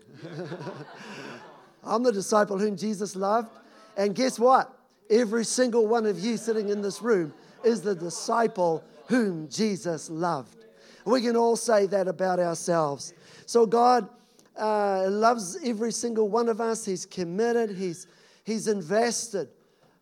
I'm 1.83 2.01
the 2.01 2.11
disciple 2.11 2.57
whom 2.57 2.75
Jesus 2.75 3.15
loved. 3.15 3.49
And 3.95 4.15
guess 4.15 4.39
what? 4.39 4.75
Every 5.09 5.45
single 5.45 5.85
one 5.85 6.07
of 6.07 6.19
you 6.19 6.37
sitting 6.37 6.69
in 6.69 6.81
this 6.81 7.03
room 7.03 7.33
is 7.63 7.81
the 7.81 7.93
disciple 7.93 8.83
whom 9.07 9.47
Jesus 9.47 10.09
loved. 10.09 10.65
We 11.05 11.21
can 11.21 11.35
all 11.35 11.55
say 11.55 11.85
that 11.87 12.07
about 12.07 12.39
ourselves. 12.39 13.13
So 13.45 13.67
God 13.67 14.09
uh, 14.57 15.07
loves 15.09 15.57
every 15.63 15.91
single 15.91 16.29
one 16.29 16.49
of 16.49 16.61
us. 16.61 16.85
He's 16.85 17.05
committed. 17.05 17.71
He's, 17.77 18.07
he's 18.43 18.67
invested 18.67 19.49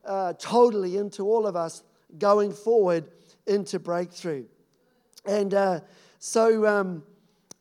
uh, 0.05 0.33
totally 0.33 0.97
into 0.97 1.23
all 1.23 1.45
of 1.45 1.55
us 1.55 1.83
going 2.17 2.51
forward 2.51 3.05
into 3.45 3.79
breakthrough. 3.79 4.45
And 5.25 5.53
uh, 5.53 5.81
So, 6.19 6.65
um, 6.67 7.03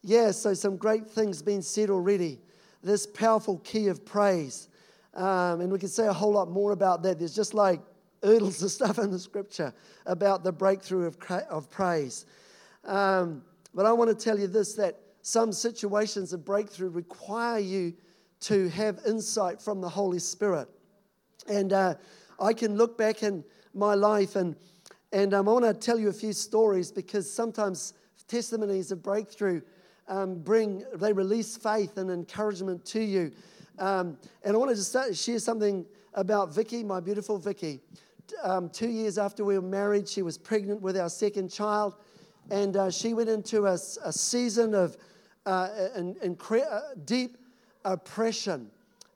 yeah, 0.03 0.33
so 0.33 0.53
some 0.53 0.77
great 0.77 1.09
things 1.09 1.43
being 1.43 1.63
said 1.63 1.91
already. 1.91 2.41
This 2.83 3.07
powerful 3.07 3.59
key 3.59 3.87
of 3.87 4.05
praise. 4.05 4.69
Um, 5.15 5.61
and 5.61 5.73
we 5.73 5.79
can 5.79 5.89
say 5.89 6.07
a 6.07 6.13
whole 6.13 6.33
lot 6.33 6.51
more 6.51 6.73
about 6.73 7.03
that. 7.05 7.19
There's 7.19 7.35
just 7.35 7.55
like 7.55 7.81
oodles 8.27 8.63
of 8.63 8.71
stuff 8.79 8.99
in 8.99 9.11
the 9.11 9.19
scripture 9.19 9.73
about 10.07 10.43
the 10.43 10.53
breakthrough 10.53 11.07
of, 11.07 11.19
of 11.49 11.71
praise. 11.71 12.27
Um, 12.85 13.43
but 13.75 13.87
I 13.87 13.93
want 13.93 14.11
to 14.11 14.25
tell 14.25 14.39
you 14.39 14.49
this 14.49 14.75
that 14.75 14.99
some 15.29 15.53
situations 15.53 16.33
of 16.33 16.43
breakthrough 16.43 16.89
require 16.89 17.59
you 17.59 17.93
to 18.41 18.71
have 18.71 18.99
insight 19.07 19.61
from 19.61 19.83
the 19.83 19.89
Holy 19.89 20.19
Spirit. 20.19 20.69
And 21.47 21.75
uh, 21.75 21.97
I 22.41 22.55
can 22.55 22.79
look 22.79 22.97
back 22.97 23.23
in 23.23 23.45
my 23.75 23.95
life 23.95 24.37
and, 24.37 24.57
and 25.13 25.35
um, 25.35 25.47
I 25.47 25.53
want 25.53 25.67
to 25.67 25.75
tell 25.75 25.99
you 25.99 26.09
a 26.09 26.15
few 26.15 26.33
stories 26.33 26.91
because 26.91 27.31
sometimes 27.31 27.93
testimonies 28.27 28.91
of 28.91 29.03
breakthrough 29.03 29.61
um, 30.09 30.37
bring, 30.37 30.83
they 30.95 31.13
release 31.13 31.59
faith 31.59 31.99
and 31.99 32.11
encouragement 32.11 32.83
to 32.87 33.01
you. 33.03 33.31
Um, 33.79 34.17
and 34.45 34.55
I 34.55 34.59
want 34.59 34.71
to 34.71 34.77
just 34.77 35.23
share 35.23 35.39
something 35.39 35.85
about 36.15 36.55
Vicky, 36.55 36.83
my 36.83 37.01
beautiful 37.01 37.37
Vicky. 37.37 37.81
Um, 38.43 38.71
two 38.71 38.89
years 38.89 39.19
after 39.19 39.45
we 39.45 39.59
were 39.59 39.67
married, 39.67 40.09
she 40.09 40.23
was 40.23 40.39
pregnant 40.39 40.81
with 40.81 40.97
our 40.97 41.11
second 41.11 41.51
child, 41.51 41.97
and 42.51 42.79
uh, 42.79 42.91
she 42.91 43.13
went 43.13 43.29
into 43.29 43.67
a, 43.67 43.75
a 43.75 44.13
season 44.13 44.75
of 44.75 44.97
uh, 45.49 45.89
in, 45.97 46.15
in 46.23 46.37
cre- 46.37 46.59
uh, 46.59 46.81
deep 47.07 47.39
oppression. 47.85 48.71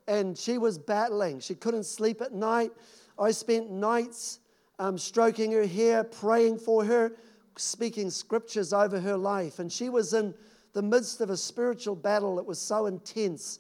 And 0.08 0.36
she 0.36 0.56
was 0.56 0.78
battling. 0.78 1.40
She 1.40 1.54
couldn't 1.54 1.84
sleep 1.84 2.22
at 2.22 2.32
night. 2.32 2.72
I 3.18 3.32
spent 3.32 3.70
nights 3.70 4.40
um, 4.78 4.96
stroking 4.96 5.52
her 5.52 5.66
hair, 5.66 6.02
praying 6.02 6.58
for 6.58 6.84
her, 6.84 7.12
speaking 7.56 8.08
scriptures 8.08 8.72
over 8.72 8.98
her 8.98 9.16
life. 9.16 9.58
And 9.58 9.70
she 9.70 9.90
was 9.90 10.14
in 10.14 10.32
the 10.72 10.80
midst 10.80 11.20
of 11.20 11.28
a 11.28 11.36
spiritual 11.36 11.94
battle 11.94 12.36
that 12.36 12.46
was 12.46 12.58
so 12.58 12.86
intense. 12.86 13.58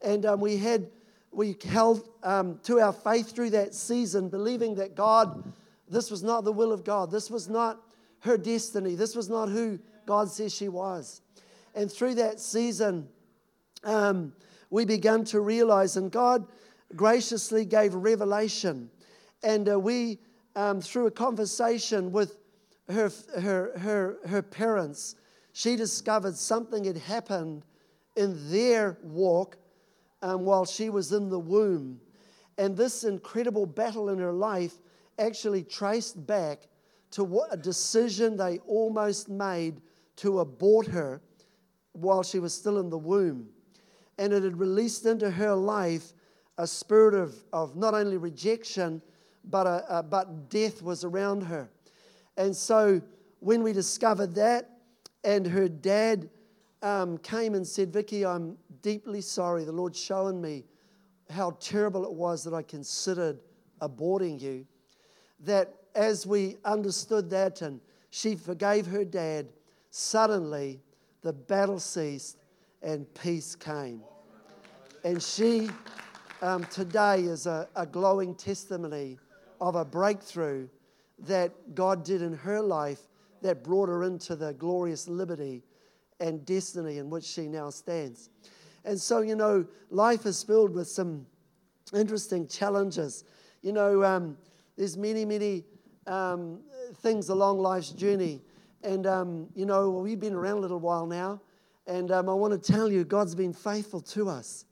And 0.00 0.24
um, 0.24 0.40
we 0.40 0.56
had, 0.56 0.86
we 1.30 1.56
held 1.62 2.08
um, 2.22 2.58
to 2.62 2.80
our 2.80 2.94
faith 2.94 3.34
through 3.34 3.50
that 3.50 3.74
season, 3.74 4.30
believing 4.30 4.76
that 4.76 4.96
God, 4.96 5.52
this 5.90 6.10
was 6.10 6.22
not 6.22 6.44
the 6.44 6.52
will 6.52 6.72
of 6.72 6.84
God. 6.84 7.10
This 7.10 7.30
was 7.30 7.50
not 7.50 7.82
her 8.20 8.38
destiny. 8.38 8.94
This 8.94 9.14
was 9.14 9.28
not 9.28 9.50
who 9.50 9.78
God 10.06 10.30
says 10.30 10.54
she 10.54 10.68
was. 10.68 11.20
And 11.74 11.90
through 11.90 12.14
that 12.16 12.40
season, 12.40 13.08
um, 13.82 14.32
we 14.70 14.84
began 14.84 15.24
to 15.24 15.40
realize, 15.40 15.96
and 15.96 16.10
God 16.10 16.46
graciously 16.94 17.64
gave 17.64 17.94
revelation. 17.94 18.90
And 19.42 19.68
uh, 19.68 19.78
we, 19.78 20.18
um, 20.56 20.80
through 20.80 21.06
a 21.06 21.10
conversation 21.10 22.12
with 22.12 22.36
her, 22.88 23.10
her, 23.38 23.78
her, 23.78 24.16
her 24.26 24.42
parents, 24.42 25.16
she 25.52 25.76
discovered 25.76 26.36
something 26.36 26.84
had 26.84 26.96
happened 26.96 27.64
in 28.16 28.50
their 28.50 28.98
walk 29.02 29.56
um, 30.22 30.44
while 30.44 30.64
she 30.64 30.90
was 30.90 31.12
in 31.12 31.28
the 31.28 31.38
womb. 31.38 32.00
And 32.58 32.76
this 32.76 33.04
incredible 33.04 33.66
battle 33.66 34.08
in 34.08 34.18
her 34.18 34.32
life 34.32 34.74
actually 35.18 35.64
traced 35.64 36.26
back 36.26 36.68
to 37.12 37.24
what 37.24 37.52
a 37.52 37.56
decision 37.56 38.36
they 38.36 38.58
almost 38.66 39.28
made 39.28 39.80
to 40.16 40.40
abort 40.40 40.86
her 40.86 41.20
while 41.94 42.22
she 42.22 42.38
was 42.38 42.52
still 42.52 42.78
in 42.78 42.90
the 42.90 42.98
womb 42.98 43.48
and 44.18 44.32
it 44.32 44.42
had 44.42 44.58
released 44.58 45.06
into 45.06 45.30
her 45.30 45.54
life 45.54 46.12
a 46.58 46.66
spirit 46.66 47.14
of, 47.14 47.34
of 47.52 47.76
not 47.76 47.94
only 47.94 48.16
rejection, 48.16 49.02
but, 49.44 49.66
a, 49.66 49.98
a, 49.98 50.02
but 50.02 50.48
death 50.48 50.82
was 50.82 51.04
around 51.04 51.42
her. 51.42 51.68
And 52.36 52.54
so 52.54 53.02
when 53.40 53.62
we 53.62 53.72
discovered 53.72 54.34
that, 54.36 54.70
and 55.24 55.46
her 55.46 55.68
dad 55.68 56.28
um, 56.82 57.18
came 57.18 57.54
and 57.54 57.66
said, 57.66 57.92
Vicky, 57.92 58.24
I'm 58.24 58.56
deeply 58.82 59.20
sorry. 59.20 59.64
The 59.64 59.72
Lord's 59.72 59.98
shown 59.98 60.40
me 60.40 60.64
how 61.30 61.52
terrible 61.60 62.04
it 62.04 62.12
was 62.12 62.44
that 62.44 62.54
I 62.54 62.62
considered 62.62 63.40
aborting 63.80 64.40
you. 64.40 64.66
That 65.40 65.74
as 65.94 66.26
we 66.26 66.56
understood 66.64 67.30
that 67.30 67.62
and 67.62 67.80
she 68.10 68.36
forgave 68.36 68.86
her 68.86 69.04
dad, 69.04 69.48
suddenly 69.90 70.80
the 71.24 71.32
battle 71.32 71.80
ceased 71.80 72.36
and 72.82 73.12
peace 73.14 73.56
came. 73.56 74.02
And 75.02 75.20
she 75.20 75.70
um, 76.42 76.64
today 76.64 77.22
is 77.22 77.46
a, 77.46 77.66
a 77.74 77.86
glowing 77.86 78.34
testimony 78.34 79.18
of 79.60 79.74
a 79.74 79.84
breakthrough 79.84 80.68
that 81.20 81.74
God 81.74 82.04
did 82.04 82.20
in 82.22 82.34
her 82.34 82.60
life 82.60 83.00
that 83.40 83.64
brought 83.64 83.88
her 83.88 84.04
into 84.04 84.36
the 84.36 84.52
glorious 84.52 85.08
liberty 85.08 85.62
and 86.20 86.44
destiny 86.44 86.98
in 86.98 87.08
which 87.08 87.24
she 87.24 87.48
now 87.48 87.70
stands. 87.70 88.28
And 88.84 89.00
so, 89.00 89.20
you 89.20 89.34
know, 89.34 89.66
life 89.90 90.26
is 90.26 90.42
filled 90.42 90.74
with 90.74 90.88
some 90.88 91.26
interesting 91.94 92.46
challenges. 92.46 93.24
You 93.62 93.72
know, 93.72 94.04
um, 94.04 94.36
there's 94.76 94.98
many, 94.98 95.24
many 95.24 95.64
um, 96.06 96.60
things 96.96 97.30
along 97.30 97.60
life's 97.60 97.90
journey. 97.90 98.42
And, 98.84 99.06
um, 99.06 99.48
you 99.54 99.66
know, 99.66 99.90
we've 99.90 100.20
been 100.20 100.34
around 100.34 100.58
a 100.58 100.60
little 100.60 100.78
while 100.78 101.06
now. 101.06 101.40
And 101.86 102.10
um, 102.12 102.28
I 102.28 102.34
want 102.34 102.52
to 102.52 102.72
tell 102.72 102.90
you, 102.92 103.04
God's 103.04 103.34
been 103.34 103.52
faithful 103.52 104.00
to 104.02 104.28
us. 104.28 104.66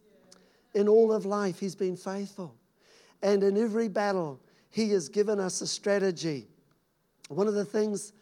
In 0.74 0.88
all 0.88 1.12
of 1.12 1.24
life, 1.26 1.58
He's 1.58 1.74
been 1.74 1.96
faithful. 1.96 2.54
And 3.22 3.42
in 3.42 3.56
every 3.56 3.88
battle, 3.88 4.40
He 4.70 4.90
has 4.90 5.08
given 5.08 5.40
us 5.40 5.60
a 5.62 5.66
strategy. 5.66 6.46
One 7.28 7.48
of 7.48 7.54
the 7.54 7.64
things 7.64 8.12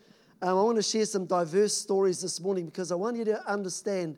um, 0.42 0.56
I 0.56 0.62
want 0.62 0.76
to 0.76 0.82
share 0.82 1.04
some 1.04 1.26
diverse 1.26 1.74
stories 1.76 2.22
this 2.22 2.40
morning 2.40 2.66
because 2.66 2.90
I 2.90 2.94
want 2.94 3.16
you 3.16 3.24
to 3.26 3.50
understand 3.50 4.16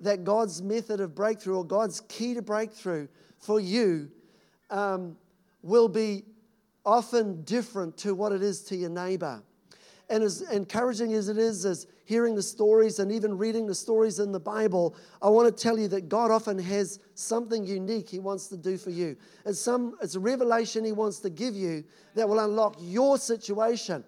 that 0.00 0.24
God's 0.24 0.60
method 0.60 1.00
of 1.00 1.14
breakthrough 1.14 1.56
or 1.56 1.64
God's 1.64 2.00
key 2.08 2.34
to 2.34 2.42
breakthrough 2.42 3.08
for 3.38 3.58
you 3.58 4.10
um, 4.70 5.16
will 5.62 5.88
be 5.88 6.24
often 6.84 7.42
different 7.44 7.96
to 7.98 8.14
what 8.14 8.32
it 8.32 8.42
is 8.42 8.62
to 8.64 8.76
your 8.76 8.90
neighbor. 8.90 9.42
And 10.10 10.22
as 10.22 10.42
encouraging 10.50 11.14
as 11.14 11.28
it 11.28 11.38
is, 11.38 11.64
as 11.64 11.86
hearing 12.04 12.34
the 12.34 12.42
stories 12.42 12.98
and 12.98 13.10
even 13.10 13.38
reading 13.38 13.66
the 13.66 13.74
stories 13.74 14.18
in 14.18 14.32
the 14.32 14.40
Bible, 14.40 14.94
I 15.22 15.28
want 15.28 15.54
to 15.54 15.62
tell 15.62 15.78
you 15.78 15.88
that 15.88 16.08
God 16.08 16.30
often 16.30 16.58
has 16.58 16.98
something 17.14 17.64
unique 17.64 18.08
He 18.08 18.18
wants 18.18 18.48
to 18.48 18.56
do 18.56 18.76
for 18.76 18.90
you. 18.90 19.16
It's, 19.46 19.60
some, 19.60 19.96
it's 20.02 20.14
a 20.14 20.20
revelation 20.20 20.84
He 20.84 20.92
wants 20.92 21.20
to 21.20 21.30
give 21.30 21.54
you 21.54 21.84
that 22.14 22.28
will 22.28 22.40
unlock 22.40 22.76
your 22.80 23.16
situation. 23.16 24.04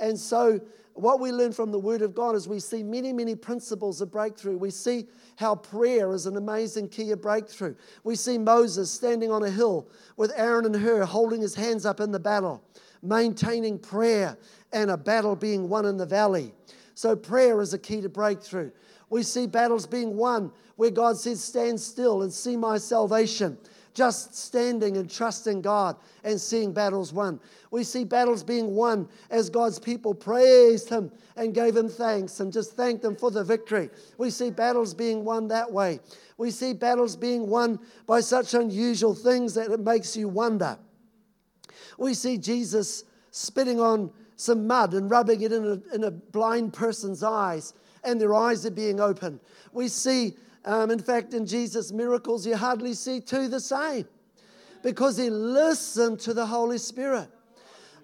And 0.00 0.18
so, 0.18 0.60
what 0.96 1.20
we 1.20 1.30
learn 1.30 1.52
from 1.52 1.72
the 1.72 1.78
Word 1.78 2.00
of 2.00 2.14
God 2.14 2.34
is 2.34 2.48
we 2.48 2.58
see 2.58 2.82
many, 2.82 3.12
many 3.12 3.34
principles 3.34 4.00
of 4.00 4.10
breakthrough. 4.10 4.56
We 4.56 4.70
see 4.70 5.06
how 5.36 5.54
prayer 5.54 6.12
is 6.12 6.24
an 6.24 6.38
amazing 6.38 6.88
key 6.88 7.10
of 7.10 7.20
breakthrough. 7.20 7.74
We 8.02 8.16
see 8.16 8.38
Moses 8.38 8.90
standing 8.90 9.30
on 9.30 9.42
a 9.42 9.50
hill 9.50 9.88
with 10.16 10.32
Aaron 10.34 10.64
and 10.64 10.74
Hur 10.74 11.04
holding 11.04 11.42
his 11.42 11.54
hands 11.54 11.84
up 11.84 12.00
in 12.00 12.12
the 12.12 12.18
battle, 12.18 12.64
maintaining 13.02 13.78
prayer 13.78 14.38
and 14.76 14.90
a 14.90 14.96
battle 14.96 15.34
being 15.34 15.70
won 15.70 15.86
in 15.86 15.96
the 15.96 16.04
valley. 16.04 16.52
So 16.94 17.16
prayer 17.16 17.62
is 17.62 17.72
a 17.72 17.78
key 17.78 18.02
to 18.02 18.10
breakthrough. 18.10 18.70
We 19.08 19.22
see 19.22 19.46
battles 19.46 19.86
being 19.86 20.16
won 20.16 20.52
where 20.76 20.90
God 20.90 21.16
says, 21.16 21.42
Stand 21.42 21.80
still 21.80 22.22
and 22.22 22.32
see 22.32 22.56
my 22.56 22.76
salvation. 22.76 23.56
Just 23.94 24.36
standing 24.36 24.98
and 24.98 25.10
trusting 25.10 25.62
God 25.62 25.96
and 26.22 26.38
seeing 26.38 26.74
battles 26.74 27.14
won. 27.14 27.40
We 27.70 27.82
see 27.84 28.04
battles 28.04 28.42
being 28.44 28.74
won 28.74 29.08
as 29.30 29.48
God's 29.48 29.78
people 29.78 30.14
praised 30.14 30.90
Him 30.90 31.10
and 31.36 31.54
gave 31.54 31.74
Him 31.74 31.88
thanks 31.88 32.40
and 32.40 32.52
just 32.52 32.72
thanked 32.72 33.02
Him 33.02 33.16
for 33.16 33.30
the 33.30 33.42
victory. 33.42 33.88
We 34.18 34.28
see 34.28 34.50
battles 34.50 34.92
being 34.92 35.24
won 35.24 35.48
that 35.48 35.72
way. 35.72 36.00
We 36.36 36.50
see 36.50 36.74
battles 36.74 37.16
being 37.16 37.48
won 37.48 37.78
by 38.06 38.20
such 38.20 38.52
unusual 38.52 39.14
things 39.14 39.54
that 39.54 39.70
it 39.70 39.80
makes 39.80 40.14
you 40.14 40.28
wonder. 40.28 40.76
We 41.96 42.12
see 42.12 42.36
Jesus 42.36 43.04
spitting 43.30 43.80
on 43.80 44.10
some 44.36 44.66
mud 44.66 44.94
and 44.94 45.10
rubbing 45.10 45.40
it 45.40 45.52
in 45.52 45.64
a, 45.64 45.94
in 45.94 46.04
a 46.04 46.10
blind 46.10 46.72
person's 46.72 47.22
eyes, 47.22 47.74
and 48.04 48.20
their 48.20 48.34
eyes 48.34 48.64
are 48.64 48.70
being 48.70 49.00
opened. 49.00 49.40
We 49.72 49.88
see, 49.88 50.36
um, 50.64 50.90
in 50.90 50.98
fact, 50.98 51.34
in 51.34 51.46
Jesus' 51.46 51.90
miracles, 51.90 52.46
you 52.46 52.56
hardly 52.56 52.94
see 52.94 53.20
two 53.20 53.48
the 53.48 53.60
same 53.60 54.06
because 54.82 55.16
he 55.16 55.30
listened 55.30 56.20
to 56.20 56.34
the 56.34 56.46
Holy 56.46 56.78
Spirit. 56.78 57.28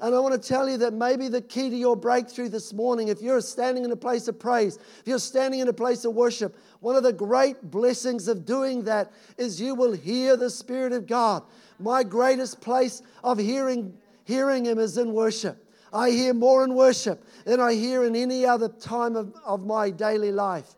And 0.00 0.16
I 0.16 0.18
want 0.18 0.34
to 0.34 0.48
tell 0.48 0.68
you 0.68 0.78
that 0.78 0.92
maybe 0.92 1.28
the 1.28 1.40
key 1.40 1.70
to 1.70 1.76
your 1.76 1.94
breakthrough 1.94 2.48
this 2.48 2.72
morning, 2.72 3.06
if 3.06 3.22
you're 3.22 3.40
standing 3.40 3.84
in 3.84 3.92
a 3.92 3.96
place 3.96 4.26
of 4.26 4.36
praise, 4.36 4.80
if 4.98 5.06
you're 5.06 5.20
standing 5.20 5.60
in 5.60 5.68
a 5.68 5.72
place 5.72 6.04
of 6.04 6.12
worship, 6.12 6.56
one 6.80 6.96
of 6.96 7.04
the 7.04 7.12
great 7.12 7.70
blessings 7.70 8.26
of 8.26 8.44
doing 8.44 8.82
that 8.82 9.12
is 9.38 9.60
you 9.60 9.76
will 9.76 9.92
hear 9.92 10.36
the 10.36 10.50
Spirit 10.50 10.92
of 10.92 11.06
God. 11.06 11.44
My 11.78 12.02
greatest 12.02 12.60
place 12.60 13.02
of 13.22 13.38
hearing, 13.38 13.96
hearing 14.24 14.64
Him 14.64 14.80
is 14.80 14.98
in 14.98 15.12
worship. 15.12 15.64
I 15.92 16.11
hear 16.11 16.32
more 16.32 16.64
in 16.64 16.75
worship 16.75 17.25
than 17.44 17.61
I 17.61 17.75
hear 17.75 18.04
in 18.04 18.16
any 18.16 18.46
other 18.46 18.68
time 18.68 19.16
of, 19.16 19.34
of 19.44 19.66
my 19.66 19.90
daily 19.90 20.32
life. 20.32 20.75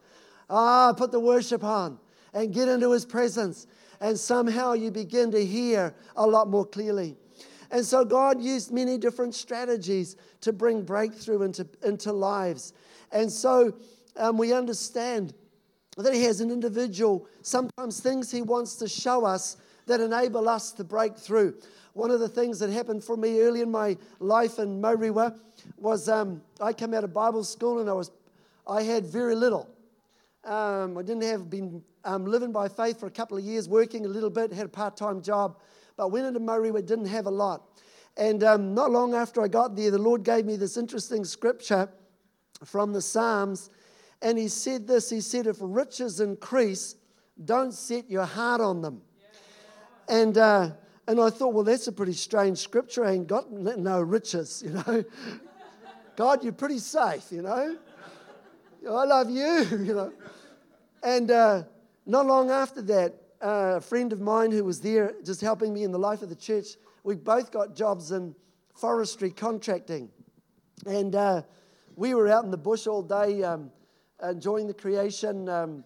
Ah, 0.51 0.93
put 0.97 1.13
the 1.13 1.21
worship 1.21 1.63
on 1.63 1.99
and 2.33 2.53
get 2.53 2.69
into 2.69 2.91
His 2.91 3.07
presence, 3.07 3.67
and 4.01 4.19
somehow 4.19 4.73
you 4.73 4.91
begin 4.91 5.31
to 5.31 5.45
hear 5.45 5.95
a 6.17 6.27
lot 6.27 6.49
more 6.49 6.67
clearly. 6.67 7.17
And 7.71 7.85
so 7.85 8.05
God 8.05 8.41
used 8.41 8.73
many 8.73 8.99
different 8.99 9.35
strategies 9.35 10.17
to 10.43 10.53
bring 10.53 10.83
breakthrough 10.83 11.43
into, 11.43 11.67
into 11.83 12.13
lives. 12.13 12.73
And 13.11 13.31
so 13.31 13.75
um, 14.17 14.37
we 14.37 14.53
understand 14.53 15.33
that 15.97 16.13
He 16.13 16.25
has 16.25 16.41
an 16.41 16.51
individual, 16.51 17.27
sometimes 17.43 18.01
things 18.01 18.31
He 18.31 18.43
wants 18.43 18.77
to 18.77 18.89
show 18.89 19.25
us 19.25 19.57
that 19.87 20.01
enable 20.01 20.49
us 20.49 20.73
to 20.73 20.85
break 20.85 21.17
through. 21.17 21.55
One 21.95 22.11
of 22.11 22.19
the 22.19 22.29
things 22.29 22.59
that 22.59 22.71
happened 22.71 23.05
for 23.05 23.17
me 23.17 23.41
early 23.41 23.61
in 23.61 23.71
my 23.71 23.97
life 24.19 24.59
in 24.59 24.83
Moerewa 24.83 25.39
was 25.79 26.09
um, 26.09 26.43
I 26.61 26.73
came 26.73 26.93
out 26.93 27.05
of 27.05 27.15
Bible 27.15 27.45
school 27.45 27.81
and 27.81 27.89
I 27.89 27.93
was 27.93 28.11
I 28.67 28.83
had 28.83 29.07
very 29.07 29.37
little. 29.37 29.69
Um, 30.43 30.99
I 30.99 31.03
didn't 31.03 31.23
have 31.23 31.49
been 31.49 31.83
um, 32.05 32.27
living 32.27 32.51
by 32.51 32.69
faith 32.69 32.99
for 32.99 33.07
a 33.07 33.11
couple 33.11 33.39
of 33.39 33.45
years, 33.45 33.69
working 33.69 34.05
a 34.05 34.09
little 34.09 34.29
bit, 34.29 34.53
had 34.53 34.67
a 34.67 34.69
part-time 34.69 35.23
job, 35.23 35.59
but 35.97 36.11
went 36.11 36.27
into 36.27 36.41
Moerewa, 36.41 36.85
didn't 36.85 37.07
have 37.07 37.27
a 37.27 37.31
lot. 37.31 37.63
And 38.17 38.43
um, 38.43 38.75
not 38.75 38.91
long 38.91 39.15
after 39.15 39.41
I 39.43 39.49
got 39.49 39.77
there, 39.77 39.91
the 39.91 39.99
Lord 39.99 40.25
gave 40.25 40.45
me 40.45 40.57
this 40.57 40.77
interesting 40.77 41.25
scripture 41.25 41.89
from 42.65 42.93
the 42.93 43.01
Psalms, 43.01 43.71
and 44.21 44.37
He 44.37 44.49
said 44.49 44.87
this. 44.87 45.11
He 45.11 45.21
said, 45.21 45.47
"If 45.47 45.59
riches 45.61 46.21
increase, 46.21 46.97
don't 47.45 47.73
set 47.73 48.11
your 48.11 48.25
heart 48.25 48.61
on 48.61 48.83
them." 48.83 49.03
And 50.09 50.37
uh, 50.39 50.71
and 51.07 51.21
I 51.21 51.31
thought, 51.31 51.53
well, 51.53 51.65
that's 51.65 51.87
a 51.87 51.93
pretty 51.93 52.15
strange 52.15 52.59
scripture. 52.59 53.05
I 53.05 53.13
ain't 53.13 53.27
got 53.27 53.51
no 53.51 54.01
riches, 54.01 54.63
you 54.67 54.73
know. 54.73 55.05
God, 56.17 56.45
you're 56.45 56.53
pretty 56.53 56.79
safe, 56.79 57.31
you 57.31 57.43
know. 57.43 57.77
I 58.89 59.05
love 59.05 59.31
you, 59.31 59.67
you 59.71 59.95
know. 59.95 60.13
And 61.03 61.31
uh, 61.31 61.65
not 62.07 62.27
long 62.27 62.51
after 62.51 62.81
that, 62.83 63.15
uh, 63.43 63.75
a 63.77 63.81
friend 63.81 64.13
of 64.13 64.21
mine 64.21 64.51
who 64.51 64.65
was 64.65 64.81
there 64.81 65.15
just 65.25 65.41
helping 65.41 65.75
me 65.75 65.85
in 65.85 65.93
the 65.93 65.99
life 65.99 66.23
of 66.23 66.31
the 66.31 66.37
church, 66.37 66.77
we 67.03 67.15
both 67.15 67.51
got 67.51 67.75
jobs 67.75 68.11
in 68.11 68.35
forestry 68.75 69.31
contracting. 69.31 70.09
And 70.87 71.15
uh, 71.15 71.43
we 71.97 72.15
were 72.15 72.29
out 72.29 72.45
in 72.45 72.51
the 72.51 72.57
bush 72.57 72.87
all 72.87 73.03
day 73.03 73.43
um, 73.43 73.71
enjoying 74.23 74.67
the 74.67 74.75
creation, 74.75 75.49
um, 75.49 75.85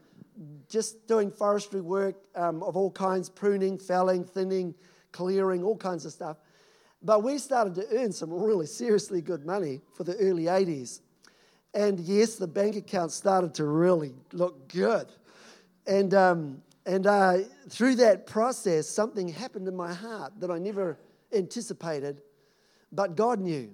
just 0.69 1.09
doing 1.09 1.31
forestry 1.31 1.81
work 1.81 2.17
um, 2.37 2.63
of 2.63 2.77
all 2.77 2.91
kinds 2.91 3.29
pruning, 3.29 3.79
felling, 3.79 4.25
thinning, 4.25 4.75
clearing, 5.13 5.63
all 5.63 5.77
kinds 5.77 6.05
of 6.05 6.13
stuff. 6.13 6.37
But 7.03 7.23
we 7.23 7.39
started 7.39 7.75
to 7.77 7.87
earn 7.97 8.13
some 8.13 8.33
really 8.33 8.67
seriously 8.67 9.21
good 9.23 9.47
money 9.47 9.81
for 9.95 10.05
the 10.05 10.17
early 10.17 10.45
80s. 10.45 11.01
And 11.75 12.01
yes, 12.01 12.37
the 12.37 12.47
bank 12.47 12.77
account 12.77 13.13
started 13.13 13.55
to 13.55 13.65
really 13.65 14.15
look 14.33 14.69
good. 14.69 15.07
And, 15.87 16.13
um, 16.15 16.63
and 16.87 17.07
uh, 17.07 17.39
through 17.69 17.97
that 17.97 18.27
process, 18.27 18.89
something 18.89 19.29
happened 19.29 19.69
in 19.69 19.77
my 19.77 19.95
heart 19.95 20.33
that 20.41 20.51
I 20.51 20.59
never 20.59 20.99
anticipated, 21.33 22.23
but 22.91 23.17
God 23.17 23.39
knew. 23.41 23.71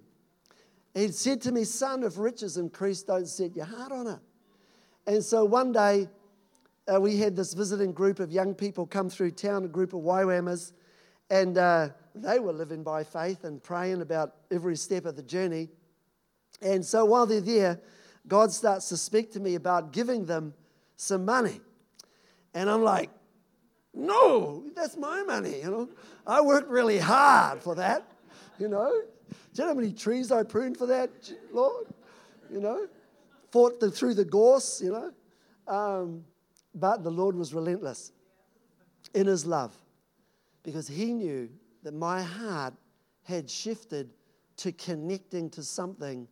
He 0.92 1.08
said 1.08 1.40
to 1.42 1.52
me, 1.52 1.64
Son, 1.64 2.02
if 2.02 2.18
riches 2.18 2.56
increase, 2.56 3.02
don't 3.02 3.26
set 3.26 3.56
your 3.56 3.64
heart 3.64 3.90
on 3.90 4.06
it. 4.06 4.20
And 5.06 5.24
so 5.24 5.44
one 5.44 5.72
day, 5.72 6.08
uh, 6.92 7.00
we 7.00 7.16
had 7.16 7.34
this 7.34 7.54
visiting 7.54 7.92
group 7.92 8.20
of 8.20 8.30
young 8.30 8.54
people 8.54 8.86
come 8.86 9.08
through 9.08 9.30
town, 9.30 9.64
a 9.64 9.68
group 9.68 9.92
of 9.94 10.02
YWAMers, 10.02 10.72
and 11.30 11.56
uh, 11.58 11.88
they 12.14 12.38
were 12.38 12.52
living 12.52 12.82
by 12.82 13.04
faith 13.04 13.44
and 13.44 13.62
praying 13.62 14.02
about 14.02 14.34
every 14.50 14.76
step 14.76 15.04
of 15.04 15.16
the 15.16 15.22
journey. 15.22 15.68
And 16.62 16.84
so 16.84 17.04
while 17.04 17.26
they're 17.26 17.40
there, 17.40 17.80
God 18.26 18.52
starts 18.52 18.88
to 18.90 18.96
speak 18.96 19.32
to 19.32 19.40
me 19.40 19.54
about 19.54 19.92
giving 19.92 20.24
them 20.24 20.54
some 20.96 21.24
money. 21.24 21.60
And 22.54 22.70
I'm 22.70 22.82
like, 22.82 23.10
no, 23.92 24.64
that's 24.74 24.96
my 24.96 25.22
money. 25.22 25.58
You 25.58 25.70
know, 25.70 25.88
I 26.26 26.40
worked 26.40 26.68
really 26.68 26.98
hard 26.98 27.62
for 27.62 27.74
that. 27.76 28.06
You 28.58 28.68
know, 28.68 28.90
do 28.92 29.62
you 29.62 29.64
know 29.64 29.68
how 29.68 29.74
many 29.74 29.92
trees 29.92 30.30
I 30.30 30.42
pruned 30.42 30.76
for 30.76 30.86
that, 30.86 31.10
Lord? 31.52 31.86
You 32.50 32.60
know, 32.60 32.86
fought 33.50 33.80
the, 33.80 33.90
through 33.90 34.14
the 34.14 34.24
gorse. 34.24 34.80
You 34.80 34.92
know, 34.92 35.72
um, 35.72 36.24
but 36.74 37.02
the 37.02 37.10
Lord 37.10 37.36
was 37.36 37.52
relentless 37.52 38.12
in 39.12 39.26
His 39.26 39.44
love 39.44 39.76
because 40.64 40.88
He 40.88 41.12
knew 41.12 41.48
that 41.84 41.94
my 41.94 42.22
heart 42.22 42.74
had 43.22 43.48
shifted 43.48 44.10
to 44.56 44.72
connecting 44.72 45.48
to 45.50 45.62
something 45.62 46.26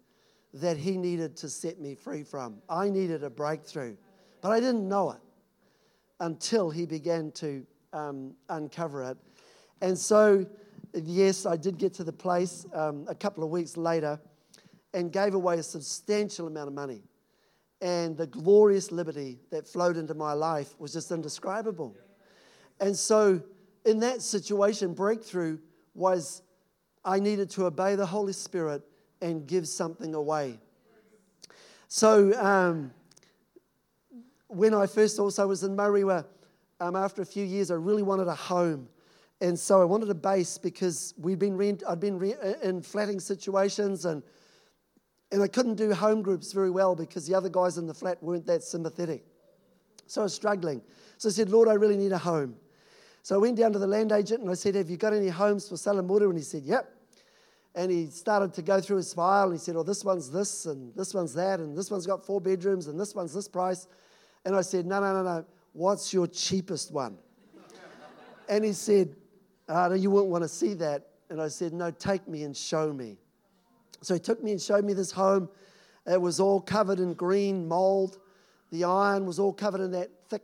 that 0.54 0.76
He 0.76 0.96
needed 0.96 1.36
to 1.36 1.48
set 1.48 1.80
me 1.80 1.94
free 1.94 2.24
from. 2.24 2.60
I 2.68 2.88
needed 2.88 3.22
a 3.22 3.30
breakthrough, 3.30 3.96
but 4.40 4.50
I 4.50 4.58
didn't 4.58 4.88
know 4.88 5.12
it 5.12 5.20
until 6.18 6.70
He 6.70 6.86
began 6.86 7.30
to 7.32 7.64
um, 7.92 8.34
uncover 8.48 9.02
it. 9.04 9.16
And 9.80 9.96
so, 9.96 10.46
yes, 10.94 11.46
I 11.46 11.56
did 11.56 11.78
get 11.78 11.94
to 11.94 12.04
the 12.04 12.12
place 12.12 12.66
um, 12.72 13.06
a 13.08 13.14
couple 13.14 13.44
of 13.44 13.50
weeks 13.50 13.76
later 13.76 14.18
and 14.94 15.12
gave 15.12 15.34
away 15.34 15.58
a 15.58 15.62
substantial 15.62 16.46
amount 16.46 16.68
of 16.68 16.74
money. 16.74 17.02
And 17.80 18.16
the 18.16 18.26
glorious 18.26 18.92
liberty 18.92 19.40
that 19.50 19.66
flowed 19.66 19.96
into 19.96 20.14
my 20.14 20.34
life 20.34 20.78
was 20.78 20.92
just 20.92 21.10
indescribable. 21.10 21.96
And 22.78 22.96
so, 22.96 23.42
in 23.84 24.00
that 24.00 24.22
situation, 24.22 24.94
breakthrough 24.94 25.58
was 25.94 26.42
I 27.04 27.18
needed 27.18 27.50
to 27.50 27.66
obey 27.66 27.96
the 27.96 28.06
Holy 28.06 28.32
Spirit 28.32 28.82
and 29.20 29.46
give 29.46 29.66
something 29.66 30.14
away. 30.14 30.58
So, 31.88 32.32
um, 32.40 32.92
when 34.48 34.74
I 34.74 34.86
first 34.86 35.18
also 35.18 35.46
was 35.46 35.62
in 35.62 35.76
Moerewa, 35.76 36.26
um, 36.80 36.96
after 36.96 37.22
a 37.22 37.26
few 37.26 37.44
years, 37.44 37.70
I 37.70 37.74
really 37.74 38.02
wanted 38.02 38.28
a 38.28 38.34
home. 38.34 38.88
And 39.40 39.58
so 39.58 39.80
I 39.80 39.84
wanted 39.84 40.10
a 40.10 40.14
base 40.14 40.58
because 40.58 41.14
we'd 41.18 41.38
been 41.38 41.56
rent, 41.56 41.82
I'd 41.88 42.00
been 42.00 42.18
re- 42.18 42.34
uh, 42.34 42.54
in 42.62 42.82
flatting 42.82 43.18
situations 43.18 44.04
and, 44.04 44.22
and 45.32 45.42
I 45.42 45.48
couldn't 45.48 45.76
do 45.76 45.92
home 45.92 46.22
groups 46.22 46.52
very 46.52 46.70
well 46.70 46.94
because 46.94 47.26
the 47.26 47.34
other 47.34 47.48
guys 47.48 47.78
in 47.78 47.86
the 47.86 47.94
flat 47.94 48.22
weren't 48.22 48.46
that 48.46 48.62
sympathetic. 48.62 49.24
So 50.06 50.20
I 50.20 50.24
was 50.24 50.34
struggling. 50.34 50.82
So 51.18 51.28
I 51.28 51.32
said, 51.32 51.48
Lord, 51.48 51.68
I 51.68 51.74
really 51.74 51.96
need 51.96 52.12
a 52.12 52.18
home. 52.18 52.56
So 53.22 53.36
I 53.36 53.38
went 53.38 53.56
down 53.56 53.72
to 53.72 53.78
the 53.78 53.86
land 53.86 54.10
agent 54.10 54.40
and 54.40 54.50
I 54.50 54.54
said, 54.54 54.74
Have 54.74 54.90
you 54.90 54.96
got 54.96 55.12
any 55.12 55.28
homes 55.28 55.68
for 55.68 55.76
sale 55.76 55.98
in 55.98 56.06
Salamura? 56.06 56.28
And 56.28 56.36
he 56.36 56.42
said, 56.42 56.62
Yep. 56.64 56.92
And 57.74 57.90
he 57.90 58.06
started 58.06 58.52
to 58.54 58.62
go 58.62 58.80
through 58.80 58.98
his 58.98 59.14
file 59.14 59.44
and 59.44 59.52
he 59.54 59.58
said, 59.58 59.76
Oh, 59.76 59.84
this 59.84 60.04
one's 60.04 60.30
this 60.30 60.66
and 60.66 60.94
this 60.94 61.14
one's 61.14 61.32
that 61.34 61.60
and 61.60 61.78
this 61.78 61.90
one's 61.90 62.06
got 62.06 62.26
four 62.26 62.40
bedrooms 62.40 62.88
and 62.88 62.98
this 62.98 63.14
one's 63.14 63.32
this 63.32 63.48
price. 63.48 63.86
And 64.44 64.56
I 64.56 64.60
said, 64.60 64.86
No, 64.86 65.00
no, 65.00 65.14
no, 65.14 65.22
no. 65.22 65.44
What's 65.72 66.12
your 66.12 66.26
cheapest 66.26 66.92
one? 66.92 67.16
and 68.48 68.64
he 68.64 68.72
said, 68.72 69.14
oh, 69.68 69.88
no, 69.88 69.94
You 69.94 70.10
wouldn't 70.10 70.30
want 70.30 70.42
to 70.42 70.48
see 70.48 70.74
that. 70.74 71.08
And 71.30 71.40
I 71.40 71.48
said, 71.48 71.72
No, 71.72 71.92
take 71.92 72.26
me 72.26 72.42
and 72.42 72.56
show 72.56 72.92
me. 72.92 73.18
So 74.02 74.14
he 74.14 74.20
took 74.20 74.42
me 74.42 74.50
and 74.50 74.60
showed 74.60 74.84
me 74.84 74.94
this 74.94 75.12
home. 75.12 75.48
It 76.06 76.20
was 76.20 76.40
all 76.40 76.60
covered 76.60 76.98
in 76.98 77.14
green 77.14 77.68
mold. 77.68 78.18
The 78.70 78.82
iron 78.82 79.26
was 79.26 79.38
all 79.38 79.52
covered 79.52 79.80
in 79.80 79.92
that 79.92 80.10
thick 80.28 80.42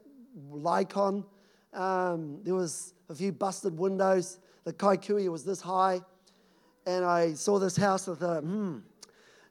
lichen. 0.48 1.24
Um, 1.72 2.40
there 2.42 2.54
was 2.54 2.94
a 3.08 3.14
few 3.14 3.32
busted 3.32 3.78
windows. 3.78 4.38
The 4.64 4.72
kikuyu 4.72 5.30
was 5.30 5.44
this 5.44 5.60
high. 5.60 6.00
And 6.86 7.04
I 7.04 7.34
saw 7.34 7.58
this 7.58 7.76
house. 7.76 8.08
I 8.08 8.14
thought, 8.14 8.42
hmm. 8.42 8.78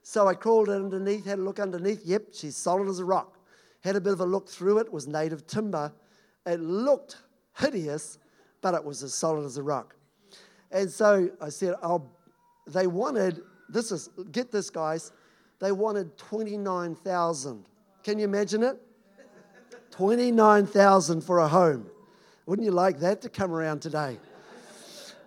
So 0.03 0.27
I 0.27 0.33
crawled 0.35 0.69
underneath, 0.69 1.25
had 1.25 1.39
a 1.39 1.41
look 1.41 1.59
underneath. 1.59 2.05
Yep, 2.05 2.27
she's 2.31 2.55
solid 2.55 2.87
as 2.87 2.99
a 2.99 3.05
rock. 3.05 3.37
Had 3.81 3.95
a 3.95 4.01
bit 4.01 4.13
of 4.13 4.21
a 4.21 4.25
look 4.25 4.47
through 4.47 4.79
it. 4.79 4.91
was 4.91 5.07
native 5.07 5.45
timber. 5.47 5.91
It 6.45 6.61
looked 6.61 7.17
hideous, 7.57 8.17
but 8.61 8.73
it 8.73 8.83
was 8.83 9.03
as 9.03 9.13
solid 9.13 9.45
as 9.45 9.57
a 9.57 9.63
rock. 9.63 9.95
And 10.71 10.89
so 10.89 11.29
I 11.41 11.49
said, 11.49 11.75
oh, 11.83 12.09
they 12.67 12.87
wanted, 12.87 13.41
this 13.69 13.91
is, 13.91 14.09
get 14.31 14.51
this, 14.51 14.69
guys, 14.69 15.11
they 15.59 15.71
wanted 15.71 16.17
29,000. 16.17 17.65
Can 18.03 18.19
you 18.19 18.25
imagine 18.25 18.63
it? 18.63 18.77
29,000 19.91 21.21
for 21.21 21.39
a 21.39 21.47
home. 21.47 21.89
Wouldn't 22.47 22.65
you 22.65 22.71
like 22.71 22.99
that 22.99 23.21
to 23.23 23.29
come 23.29 23.51
around 23.51 23.81
today? 23.81 24.17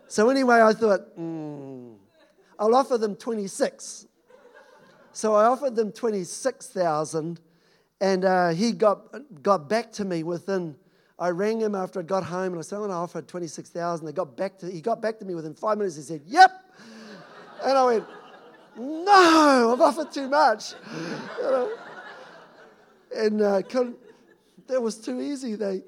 So, 0.09 0.30
anyway, 0.30 0.62
I 0.62 0.72
thought, 0.72 1.16
mm, 1.18 1.94
I'll 2.59 2.74
offer 2.74 2.96
them 2.96 3.14
26. 3.14 4.06
So 5.12 5.35
I 5.35 5.44
offered 5.44 5.76
them 5.76 5.92
26,000, 5.92 7.38
and 8.00 8.24
uh, 8.24 8.48
he 8.50 8.72
got, 8.72 9.42
got 9.42 9.68
back 9.68 9.92
to 9.92 10.04
me 10.06 10.22
within. 10.22 10.76
I 11.18 11.28
rang 11.28 11.61
him 11.61 11.74
after 11.74 12.00
I 12.00 12.04
got 12.04 12.24
home, 12.24 12.52
and 12.52 12.59
I 12.59 12.62
said, 12.62 12.76
I'm 12.76 12.83
going 12.83 12.90
to 12.90 12.96
offer 12.96 13.20
26,000. 13.20 14.06
They 14.06 14.12
got 14.12 14.35
back 14.35 14.59
to, 14.61 14.70
he 14.70 14.80
got 14.80 15.02
back 15.02 15.18
to 15.18 15.26
me 15.26 15.35
within 15.35 15.52
five 15.52 15.76
minutes. 15.76 15.96
He 15.96 16.02
said, 16.02 16.22
Yep. 16.26 16.50
And 17.64 17.76
I 17.76 17.85
went, 17.85 18.04
No, 18.78 19.72
I've 19.74 19.80
offered 19.83 20.11
too 20.11 20.28
much. 20.28 20.72
You 21.37 21.42
know? 21.42 21.72
And 23.14 23.42
uh, 23.42 23.62
that 24.68 24.80
was 24.80 24.96
too 24.96 25.20
easy. 25.20 25.56
They, 25.56 25.83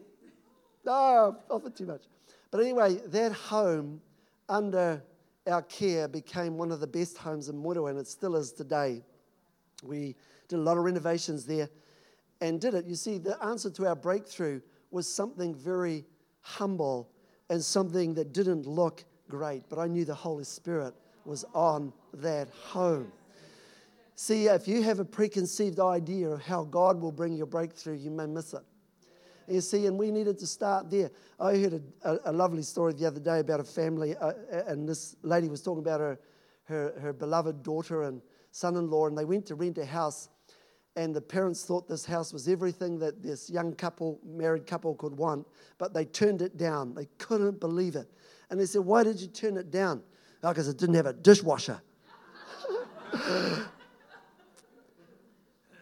no, 0.84 1.36
offered 1.50 1.76
too 1.76 1.86
much. 1.86 2.02
But 2.50 2.60
anyway, 2.60 3.00
that 3.06 3.32
home 3.32 4.00
under 4.48 5.02
our 5.46 5.62
care 5.62 6.08
became 6.08 6.56
one 6.56 6.70
of 6.70 6.80
the 6.80 6.86
best 6.86 7.18
homes 7.18 7.48
in 7.48 7.60
Muru, 7.60 7.86
and 7.86 7.98
it 7.98 8.06
still 8.06 8.36
is 8.36 8.52
today. 8.52 9.02
We 9.82 10.14
did 10.48 10.56
a 10.56 10.62
lot 10.62 10.76
of 10.76 10.84
renovations 10.84 11.46
there 11.46 11.68
and 12.40 12.60
did 12.60 12.74
it. 12.74 12.86
You 12.86 12.94
see, 12.94 13.18
the 13.18 13.42
answer 13.42 13.70
to 13.70 13.86
our 13.86 13.96
breakthrough 13.96 14.60
was 14.90 15.08
something 15.08 15.54
very 15.54 16.04
humble 16.40 17.08
and 17.48 17.62
something 17.62 18.14
that 18.14 18.32
didn't 18.32 18.66
look 18.66 19.04
great, 19.28 19.62
but 19.68 19.78
I 19.78 19.86
knew 19.86 20.04
the 20.04 20.14
Holy 20.14 20.44
Spirit 20.44 20.94
was 21.24 21.44
on 21.54 21.92
that 22.14 22.48
home. 22.50 23.10
See, 24.14 24.46
if 24.46 24.68
you 24.68 24.82
have 24.82 24.98
a 24.98 25.04
preconceived 25.04 25.80
idea 25.80 26.28
of 26.28 26.42
how 26.42 26.64
God 26.64 27.00
will 27.00 27.12
bring 27.12 27.34
your 27.34 27.46
breakthrough, 27.46 27.96
you 27.96 28.10
may 28.10 28.26
miss 28.26 28.52
it. 28.52 28.62
You 29.48 29.60
see, 29.60 29.86
and 29.86 29.98
we 29.98 30.10
needed 30.10 30.38
to 30.38 30.46
start 30.46 30.90
there. 30.90 31.10
I 31.40 31.56
heard 31.56 31.82
a, 32.04 32.10
a, 32.10 32.18
a 32.26 32.32
lovely 32.32 32.62
story 32.62 32.92
the 32.92 33.06
other 33.06 33.20
day 33.20 33.40
about 33.40 33.60
a 33.60 33.64
family, 33.64 34.16
uh, 34.16 34.32
and 34.66 34.88
this 34.88 35.16
lady 35.22 35.48
was 35.48 35.62
talking 35.62 35.82
about 35.82 36.00
her, 36.00 36.18
her, 36.64 36.94
her 37.00 37.12
beloved 37.12 37.62
daughter 37.62 38.02
and 38.02 38.22
son 38.52 38.76
in 38.76 38.88
law, 38.90 39.06
and 39.06 39.16
they 39.18 39.24
went 39.24 39.46
to 39.46 39.54
rent 39.54 39.78
a 39.78 39.84
house, 39.84 40.28
and 40.94 41.14
the 41.14 41.20
parents 41.20 41.64
thought 41.64 41.88
this 41.88 42.04
house 42.04 42.32
was 42.32 42.48
everything 42.48 42.98
that 42.98 43.22
this 43.22 43.50
young 43.50 43.74
couple, 43.74 44.20
married 44.24 44.66
couple, 44.66 44.94
could 44.94 45.16
want, 45.16 45.46
but 45.78 45.94
they 45.94 46.04
turned 46.04 46.42
it 46.42 46.56
down. 46.56 46.94
They 46.94 47.06
couldn't 47.18 47.60
believe 47.60 47.96
it. 47.96 48.08
And 48.50 48.60
they 48.60 48.66
said, 48.66 48.82
Why 48.82 49.02
did 49.02 49.20
you 49.20 49.28
turn 49.28 49.56
it 49.56 49.70
down? 49.70 50.02
Because 50.42 50.68
oh, 50.68 50.72
it 50.72 50.78
didn't 50.78 50.96
have 50.96 51.06
a 51.06 51.14
dishwasher. 51.14 51.80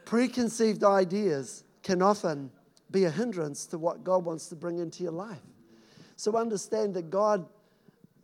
Preconceived 0.04 0.84
ideas 0.84 1.64
can 1.82 2.02
often 2.02 2.50
be 2.90 3.04
a 3.04 3.10
hindrance 3.10 3.66
to 3.66 3.78
what 3.78 4.04
God 4.04 4.24
wants 4.24 4.48
to 4.48 4.56
bring 4.56 4.78
into 4.78 5.02
your 5.02 5.12
life. 5.12 5.38
So 6.16 6.36
understand 6.36 6.94
that 6.94 7.10
God, 7.10 7.46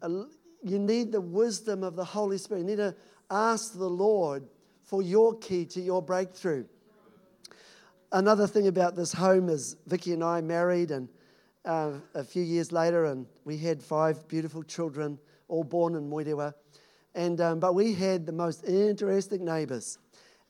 uh, 0.02 0.24
you 0.62 0.78
need 0.78 1.12
the 1.12 1.20
wisdom 1.20 1.82
of 1.82 1.96
the 1.96 2.04
Holy 2.04 2.38
Spirit. 2.38 2.60
You 2.60 2.66
need 2.66 2.76
to 2.76 2.94
ask 3.30 3.72
the 3.72 3.88
Lord 3.88 4.44
for 4.82 5.02
your 5.02 5.34
key 5.38 5.64
to 5.66 5.80
your 5.80 6.02
breakthrough. 6.02 6.64
Another 8.12 8.46
thing 8.46 8.68
about 8.68 8.96
this 8.96 9.12
home 9.12 9.48
is 9.48 9.76
Vicky 9.86 10.12
and 10.12 10.22
I 10.22 10.40
married, 10.40 10.90
and 10.90 11.08
uh, 11.64 11.92
a 12.14 12.22
few 12.22 12.42
years 12.42 12.70
later, 12.70 13.06
and 13.06 13.26
we 13.44 13.58
had 13.58 13.82
five 13.82 14.28
beautiful 14.28 14.62
children, 14.62 15.18
all 15.48 15.64
born 15.64 15.94
in 15.96 16.08
Moerewa. 16.08 16.54
And, 17.14 17.40
um, 17.40 17.60
but 17.60 17.74
we 17.74 17.94
had 17.94 18.26
the 18.26 18.32
most 18.32 18.64
interesting 18.64 19.44
neighbors. 19.44 19.98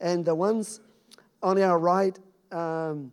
And 0.00 0.24
the 0.24 0.34
ones 0.34 0.80
on 1.42 1.60
our 1.60 1.78
right 1.78 2.18
um, 2.52 3.12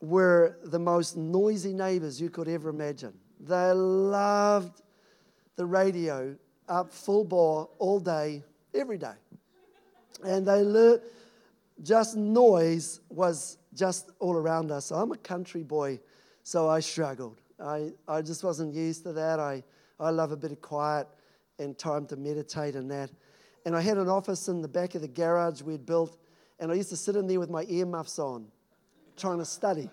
were 0.00 0.58
the 0.64 0.78
most 0.78 1.16
noisy 1.16 1.72
neighbors 1.72 2.20
you 2.20 2.30
could 2.30 2.48
ever 2.48 2.70
imagine. 2.70 3.12
They 3.40 3.72
loved 3.72 4.82
the 5.56 5.66
radio 5.66 6.36
up 6.68 6.92
full 6.92 7.24
bore 7.24 7.68
all 7.78 7.98
day, 7.98 8.44
every 8.74 8.98
day. 8.98 9.14
And 10.24 10.46
they 10.46 10.62
learned 10.62 11.02
just 11.82 12.16
noise 12.16 13.00
was 13.08 13.58
just 13.74 14.10
all 14.18 14.34
around 14.34 14.70
us. 14.70 14.90
I'm 14.90 15.12
a 15.12 15.16
country 15.16 15.62
boy, 15.62 16.00
so 16.42 16.68
I 16.68 16.80
struggled. 16.80 17.40
I, 17.60 17.92
I 18.06 18.22
just 18.22 18.42
wasn't 18.42 18.74
used 18.74 19.04
to 19.04 19.12
that. 19.12 19.38
I, 19.38 19.62
I 20.00 20.10
love 20.10 20.32
a 20.32 20.36
bit 20.36 20.52
of 20.52 20.60
quiet 20.60 21.06
and 21.58 21.78
time 21.78 22.06
to 22.06 22.16
meditate 22.16 22.74
and 22.74 22.90
that. 22.90 23.10
And 23.64 23.76
I 23.76 23.80
had 23.80 23.98
an 23.98 24.08
office 24.08 24.48
in 24.48 24.62
the 24.62 24.68
back 24.68 24.94
of 24.94 25.02
the 25.02 25.08
garage 25.08 25.62
we'd 25.62 25.86
built, 25.86 26.16
and 26.58 26.70
I 26.70 26.74
used 26.74 26.90
to 26.90 26.96
sit 26.96 27.16
in 27.16 27.26
there 27.26 27.40
with 27.40 27.50
my 27.50 27.64
earmuffs 27.68 28.18
on, 28.18 28.46
trying 29.18 29.38
to 29.38 29.44
study. 29.44 29.90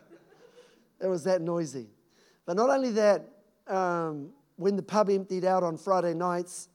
It 1.01 1.07
was 1.07 1.23
that 1.25 1.41
noisy. 1.41 1.87
But 2.45 2.55
not 2.55 2.69
only 2.69 2.91
that, 2.91 3.27
um, 3.67 4.29
when 4.55 4.75
the 4.75 4.83
pub 4.83 5.09
emptied 5.09 5.45
out 5.45 5.63
on 5.63 5.77
Friday 5.77 6.13
nights, 6.13 6.69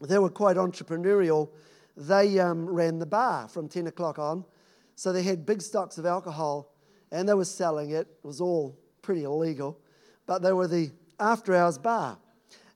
they 0.00 0.18
were 0.18 0.28
quite 0.28 0.56
entrepreneurial. 0.56 1.50
They 1.96 2.38
um, 2.38 2.68
ran 2.68 2.98
the 2.98 3.06
bar 3.06 3.48
from 3.48 3.68
10 3.68 3.86
o'clock 3.86 4.18
on. 4.18 4.44
So 4.96 5.12
they 5.12 5.22
had 5.22 5.46
big 5.46 5.62
stocks 5.62 5.98
of 5.98 6.06
alcohol 6.06 6.74
and 7.10 7.28
they 7.28 7.34
were 7.34 7.44
selling 7.44 7.90
it. 7.90 8.06
It 8.22 8.26
was 8.26 8.40
all 8.40 8.78
pretty 9.00 9.24
illegal. 9.24 9.78
But 10.26 10.42
they 10.42 10.52
were 10.52 10.68
the 10.68 10.90
after 11.18 11.54
hours 11.54 11.78
bar. 11.78 12.18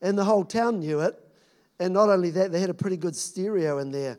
And 0.01 0.16
the 0.16 0.25
whole 0.25 0.44
town 0.44 0.81
knew 0.81 1.01
it. 1.01 1.18
And 1.79 1.92
not 1.92 2.09
only 2.09 2.31
that, 2.31 2.53
they 2.53 2.61
had 2.61 2.70
a 2.70 2.75
pretty 2.75 2.96
good 2.96 3.16
stereo 3.16 3.79
in 3.79 3.90
there. 3.90 4.18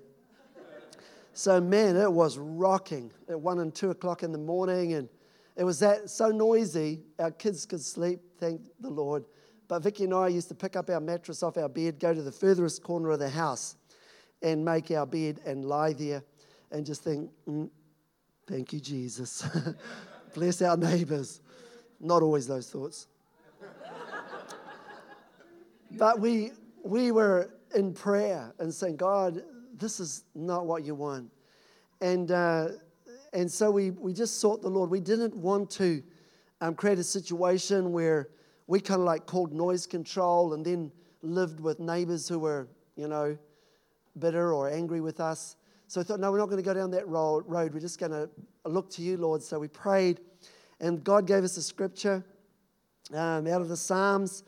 So, 1.37 1.61
man, 1.61 1.95
it 1.95 2.11
was 2.11 2.39
rocking 2.39 3.11
at 3.29 3.39
1 3.39 3.59
and 3.59 3.71
2 3.73 3.91
o'clock 3.91 4.23
in 4.23 4.31
the 4.31 4.39
morning. 4.39 4.93
And 4.93 5.07
it 5.55 5.63
was 5.63 5.77
that 5.81 6.09
so 6.09 6.29
noisy, 6.29 7.03
our 7.19 7.29
kids 7.29 7.63
could 7.63 7.81
sleep, 7.81 8.21
thank 8.39 8.59
the 8.79 8.89
Lord. 8.89 9.23
But 9.67 9.83
Vicky 9.83 10.05
and 10.05 10.15
I 10.15 10.29
used 10.29 10.47
to 10.47 10.55
pick 10.55 10.75
up 10.75 10.89
our 10.89 10.99
mattress 10.99 11.43
off 11.43 11.55
our 11.57 11.69
bed, 11.69 11.99
go 11.99 12.11
to 12.11 12.23
the 12.23 12.31
furthest 12.31 12.81
corner 12.81 13.11
of 13.11 13.19
the 13.19 13.29
house, 13.29 13.75
and 14.41 14.65
make 14.65 14.89
our 14.89 15.05
bed 15.05 15.39
and 15.45 15.63
lie 15.63 15.93
there 15.93 16.23
and 16.71 16.83
just 16.83 17.03
think, 17.03 17.29
mm, 17.47 17.69
thank 18.47 18.73
you, 18.73 18.79
Jesus. 18.79 19.47
Bless 20.33 20.63
our 20.63 20.75
neighbors. 20.75 21.41
Not 21.99 22.23
always 22.23 22.47
those 22.47 22.67
thoughts. 22.67 23.05
but 25.91 26.19
we, 26.19 26.53
we 26.83 27.11
were 27.11 27.51
in 27.75 27.93
prayer 27.93 28.55
and 28.57 28.73
saying, 28.73 28.95
God, 28.95 29.43
this 29.77 29.99
is 29.99 30.23
not 30.35 30.65
what 30.65 30.83
you 30.83 30.95
want. 30.95 31.31
And 32.01 32.31
uh, 32.31 32.69
and 33.33 33.51
so 33.51 33.69
we, 33.69 33.91
we 33.91 34.13
just 34.13 34.39
sought 34.39 34.61
the 34.61 34.69
Lord. 34.69 34.89
We 34.89 34.99
didn't 34.99 35.35
want 35.35 35.69
to 35.71 36.01
um, 36.61 36.75
create 36.75 36.97
a 36.97 37.03
situation 37.03 37.91
where 37.91 38.29
we 38.67 38.79
kind 38.79 38.99
of 38.99 39.05
like 39.05 39.25
called 39.25 39.53
noise 39.53 39.85
control 39.85 40.53
and 40.53 40.65
then 40.65 40.91
lived 41.21 41.59
with 41.59 41.79
neighbors 41.79 42.27
who 42.27 42.39
were, 42.39 42.67
you 42.95 43.07
know, 43.07 43.37
bitter 44.19 44.53
or 44.53 44.69
angry 44.69 45.01
with 45.01 45.19
us. 45.19 45.55
So 45.87 46.01
I 46.01 46.03
thought, 46.03 46.19
no, 46.19 46.31
we're 46.31 46.37
not 46.37 46.47
going 46.47 46.57
to 46.57 46.63
go 46.63 46.73
down 46.73 46.91
that 46.91 47.07
road. 47.07 47.45
We're 47.47 47.79
just 47.79 47.99
going 47.99 48.11
to 48.11 48.29
look 48.65 48.89
to 48.91 49.01
you, 49.01 49.17
Lord. 49.17 49.41
So 49.41 49.59
we 49.59 49.67
prayed, 49.67 50.19
and 50.79 51.03
God 51.03 51.27
gave 51.27 51.43
us 51.43 51.55
a 51.57 51.61
scripture 51.61 52.25
um, 53.13 53.47
out 53.47 53.61
of 53.61 53.69
the 53.69 53.77
Psalms. 53.77 54.43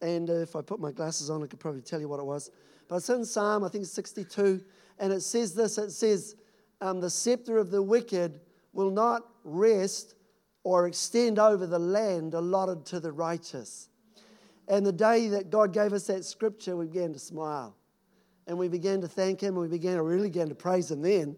And 0.00 0.30
if 0.30 0.54
I 0.54 0.60
put 0.60 0.78
my 0.78 0.92
glasses 0.92 1.30
on, 1.30 1.42
I 1.42 1.46
could 1.46 1.58
probably 1.58 1.82
tell 1.82 2.00
you 2.00 2.08
what 2.08 2.20
it 2.20 2.26
was. 2.26 2.50
But 2.88 2.96
it's 2.96 3.10
in 3.10 3.24
Psalm, 3.24 3.64
I 3.64 3.68
think 3.68 3.82
it's 3.82 3.92
62, 3.92 4.62
and 4.98 5.12
it 5.12 5.20
says 5.20 5.54
this 5.54 5.78
it 5.78 5.90
says, 5.90 6.36
um, 6.80 7.00
the 7.00 7.10
scepter 7.10 7.58
of 7.58 7.70
the 7.70 7.82
wicked 7.82 8.40
will 8.72 8.90
not 8.90 9.22
rest 9.44 10.14
or 10.64 10.86
extend 10.86 11.38
over 11.38 11.66
the 11.66 11.78
land 11.78 12.34
allotted 12.34 12.84
to 12.86 13.00
the 13.00 13.12
righteous. 13.12 13.88
And 14.68 14.84
the 14.84 14.92
day 14.92 15.28
that 15.28 15.50
God 15.50 15.72
gave 15.72 15.92
us 15.92 16.06
that 16.08 16.24
scripture, 16.24 16.76
we 16.76 16.86
began 16.86 17.12
to 17.14 17.18
smile. 17.18 17.74
And 18.46 18.58
we 18.58 18.68
began 18.68 19.00
to 19.00 19.08
thank 19.08 19.40
Him, 19.40 19.54
and 19.54 19.62
we 19.62 19.68
began 19.68 19.96
to 19.96 20.02
really 20.02 20.28
began 20.28 20.48
to 20.48 20.54
praise 20.54 20.90
Him 20.90 21.02
then. 21.02 21.36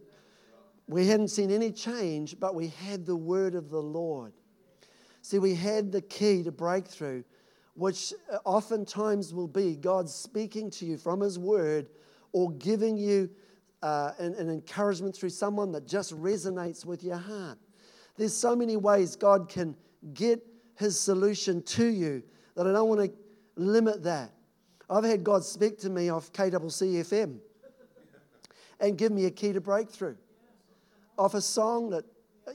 We 0.89 1.07
hadn't 1.07 1.29
seen 1.29 1.51
any 1.51 1.71
change, 1.71 2.39
but 2.41 2.55
we 2.55 2.69
had 2.69 3.07
the 3.07 3.17
word 3.17 3.55
of 3.55 3.71
the 3.71 3.81
Lord. 3.81 4.33
See, 5.23 5.39
we 5.39 5.55
had 5.55 5.93
the 5.93 6.01
key 6.01 6.43
to 6.43 6.51
breakthrough, 6.51 7.23
which 7.81 8.13
oftentimes 8.45 9.33
will 9.33 9.49
be 9.49 9.75
God 9.75 10.07
speaking 10.07 10.71
to 10.73 10.85
you 10.85 10.99
from 10.99 11.21
His 11.21 11.39
word 11.39 11.89
or 12.33 12.53
giving 12.53 12.99
you 12.99 13.31
uh, 13.83 14.13
an, 14.19 14.35
an 14.35 14.51
encouragement 14.51 15.17
through 15.17 15.31
someone 15.31 15.73
that 15.73 15.87
just 15.87 16.15
resonates 16.21 16.85
with 16.85 17.03
your 17.03 17.17
heart. 17.17 17.59
There's 18.19 18.37
so 18.37 18.55
many 18.55 18.77
ways 18.77 19.17
God 19.17 19.49
can 19.49 19.75
get 20.13 20.45
his 20.77 21.01
solution 21.01 21.63
to 21.63 21.87
you 21.87 22.23
that 22.55 22.67
I 22.67 22.73
don't 22.73 22.87
want 22.91 23.01
to 23.01 23.13
limit 23.57 24.03
that. 24.03 24.33
I've 24.91 25.05
had 25.05 25.25
God 25.25 25.43
speak 25.43 25.79
to 25.79 25.89
me 25.89 26.11
off 26.11 26.31
KCCFM 26.35 27.39
and 28.79 28.99
give 28.99 29.11
me 29.11 29.25
a 29.25 29.31
key 29.31 29.55
to 29.55 29.61
breakthrough 29.63 30.17
off 31.17 31.33
a 31.33 31.41
song 31.41 31.89
that, 31.91 32.05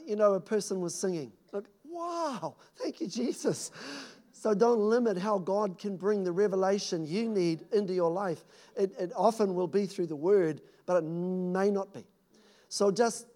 you 0.06 0.14
know, 0.14 0.34
a 0.34 0.40
person 0.40 0.80
was 0.80 0.94
singing. 0.94 1.32
Like, 1.52 1.64
wow, 1.84 2.54
thank 2.76 3.00
you, 3.00 3.08
Jesus. 3.08 3.72
So 4.38 4.52
don't 4.52 4.80
limit 4.80 5.16
how 5.16 5.38
God 5.38 5.78
can 5.78 5.96
bring 5.96 6.22
the 6.22 6.30
revelation 6.30 7.06
you 7.06 7.26
need 7.26 7.64
into 7.72 7.94
your 7.94 8.10
life. 8.10 8.44
It, 8.76 8.92
it 8.98 9.10
often 9.16 9.54
will 9.54 9.66
be 9.66 9.86
through 9.86 10.08
the 10.08 10.16
word, 10.16 10.60
but 10.84 10.98
it 10.98 11.04
may 11.04 11.70
not 11.70 11.94
be. 11.94 12.04
So 12.68 12.90
just 12.90 13.26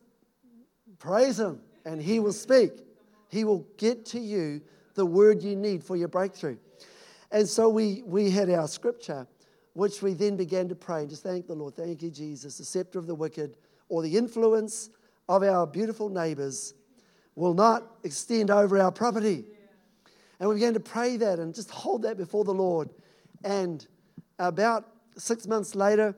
praise 0.98 1.40
Him 1.40 1.62
and 1.86 2.02
He 2.02 2.20
will 2.20 2.34
speak. 2.34 2.72
He 3.28 3.44
will 3.44 3.66
get 3.78 4.04
to 4.06 4.20
you 4.20 4.60
the 4.94 5.06
word 5.06 5.42
you 5.42 5.56
need 5.56 5.82
for 5.82 5.96
your 5.96 6.08
breakthrough. 6.08 6.58
And 7.32 7.48
so 7.48 7.70
we, 7.70 8.02
we 8.04 8.30
had 8.30 8.50
our 8.50 8.68
scripture, 8.68 9.26
which 9.72 10.02
we 10.02 10.12
then 10.12 10.36
began 10.36 10.68
to 10.68 10.74
pray 10.74 11.00
and 11.00 11.08
just 11.08 11.22
thank 11.22 11.46
the 11.46 11.54
Lord. 11.54 11.76
Thank 11.76 12.02
you, 12.02 12.10
Jesus. 12.10 12.58
The 12.58 12.64
scepter 12.64 12.98
of 12.98 13.06
the 13.06 13.14
wicked 13.14 13.54
or 13.88 14.02
the 14.02 14.18
influence 14.18 14.90
of 15.30 15.42
our 15.44 15.66
beautiful 15.66 16.10
neighbors 16.10 16.74
will 17.36 17.54
not 17.54 17.84
extend 18.04 18.50
over 18.50 18.78
our 18.78 18.92
property. 18.92 19.46
And 20.40 20.48
we 20.48 20.54
began 20.56 20.74
to 20.74 20.80
pray 20.80 21.18
that 21.18 21.38
and 21.38 21.54
just 21.54 21.70
hold 21.70 22.02
that 22.02 22.16
before 22.16 22.44
the 22.44 22.54
Lord. 22.54 22.88
And 23.44 23.86
about 24.38 24.88
six 25.16 25.46
months 25.46 25.74
later, 25.74 26.14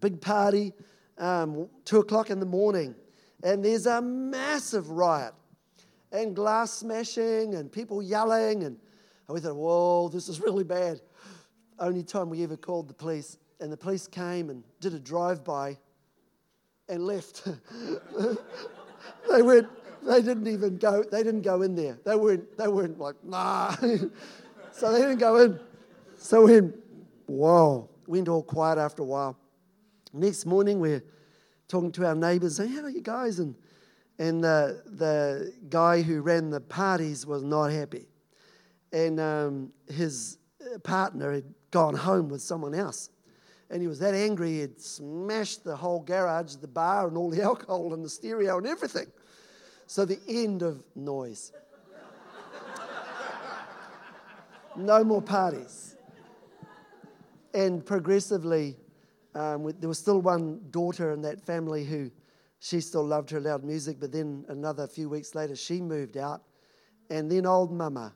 big 0.00 0.20
party, 0.20 0.74
um, 1.18 1.68
two 1.86 2.00
o'clock 2.00 2.30
in 2.30 2.38
the 2.38 2.46
morning, 2.46 2.94
and 3.42 3.64
there's 3.64 3.86
a 3.86 4.02
massive 4.02 4.90
riot 4.90 5.32
and 6.12 6.36
glass 6.36 6.72
smashing 6.72 7.54
and 7.54 7.72
people 7.72 8.02
yelling. 8.02 8.64
And 8.64 8.76
we 9.28 9.40
thought, 9.40 9.56
whoa, 9.56 10.08
this 10.10 10.28
is 10.28 10.40
really 10.40 10.64
bad. 10.64 11.00
Only 11.78 12.02
time 12.02 12.28
we 12.28 12.42
ever 12.42 12.56
called 12.56 12.88
the 12.88 12.94
police. 12.94 13.38
And 13.60 13.72
the 13.72 13.76
police 13.76 14.06
came 14.06 14.50
and 14.50 14.62
did 14.80 14.92
a 14.92 14.98
drive 14.98 15.44
by 15.44 15.78
and 16.88 17.06
left. 17.06 17.46
they 19.32 19.42
went, 19.42 19.68
they 20.02 20.22
didn't 20.22 20.46
even 20.46 20.78
go, 20.78 21.02
they 21.02 21.22
didn't 21.22 21.42
go 21.42 21.62
in 21.62 21.74
there. 21.74 21.98
They 22.04 22.16
weren't, 22.16 22.56
they 22.56 22.68
weren't 22.68 22.98
like, 22.98 23.16
nah. 23.24 23.74
so 24.72 24.92
they 24.92 25.00
didn't 25.00 25.18
go 25.18 25.36
in. 25.38 25.60
So 26.16 26.44
we 26.44 26.60
went, 26.60 26.76
whoa, 27.26 27.88
went 28.06 28.28
all 28.28 28.42
quiet 28.42 28.78
after 28.78 29.02
a 29.02 29.06
while. 29.06 29.36
Next 30.12 30.44
morning, 30.44 30.80
we're 30.80 31.04
talking 31.68 31.92
to 31.92 32.06
our 32.06 32.14
neighbors, 32.14 32.56
saying, 32.56 32.72
How 32.72 32.82
are 32.82 32.90
you 32.90 33.00
guys? 33.00 33.38
And, 33.38 33.54
and 34.18 34.42
the, 34.42 34.82
the 34.86 35.54
guy 35.68 36.02
who 36.02 36.20
ran 36.20 36.50
the 36.50 36.60
parties 36.60 37.26
was 37.26 37.42
not 37.42 37.70
happy. 37.70 38.06
And 38.92 39.20
um, 39.20 39.72
his 39.88 40.38
partner 40.82 41.32
had 41.32 41.44
gone 41.70 41.94
home 41.94 42.28
with 42.28 42.42
someone 42.42 42.74
else. 42.74 43.10
And 43.70 43.80
he 43.80 43.86
was 43.86 44.00
that 44.00 44.14
angry, 44.14 44.50
he 44.50 44.58
had 44.60 44.80
smashed 44.80 45.62
the 45.62 45.76
whole 45.76 46.00
garage, 46.00 46.56
the 46.56 46.66
bar, 46.66 47.06
and 47.06 47.16
all 47.16 47.30
the 47.30 47.42
alcohol 47.50 47.94
and 47.94 48.04
the 48.04 48.08
stereo 48.08 48.58
and 48.58 48.66
everything. 48.66 49.06
So 49.90 50.04
the 50.04 50.20
end 50.28 50.62
of 50.62 50.84
noise. 50.94 51.50
no 54.76 55.02
more 55.02 55.20
parties. 55.20 55.96
And 57.52 57.84
progressively, 57.84 58.76
um, 59.34 59.74
there 59.80 59.88
was 59.88 59.98
still 59.98 60.20
one 60.22 60.60
daughter 60.70 61.10
in 61.10 61.22
that 61.22 61.44
family 61.44 61.84
who 61.84 62.12
she 62.60 62.80
still 62.80 63.04
loved 63.04 63.30
her 63.30 63.40
loud 63.40 63.64
music, 63.64 63.96
but 63.98 64.12
then 64.12 64.44
another 64.46 64.86
few 64.86 65.08
weeks 65.08 65.34
later, 65.34 65.56
she 65.56 65.80
moved 65.80 66.16
out. 66.16 66.44
And 67.10 67.28
then 67.28 67.44
old 67.44 67.72
mama, 67.72 68.14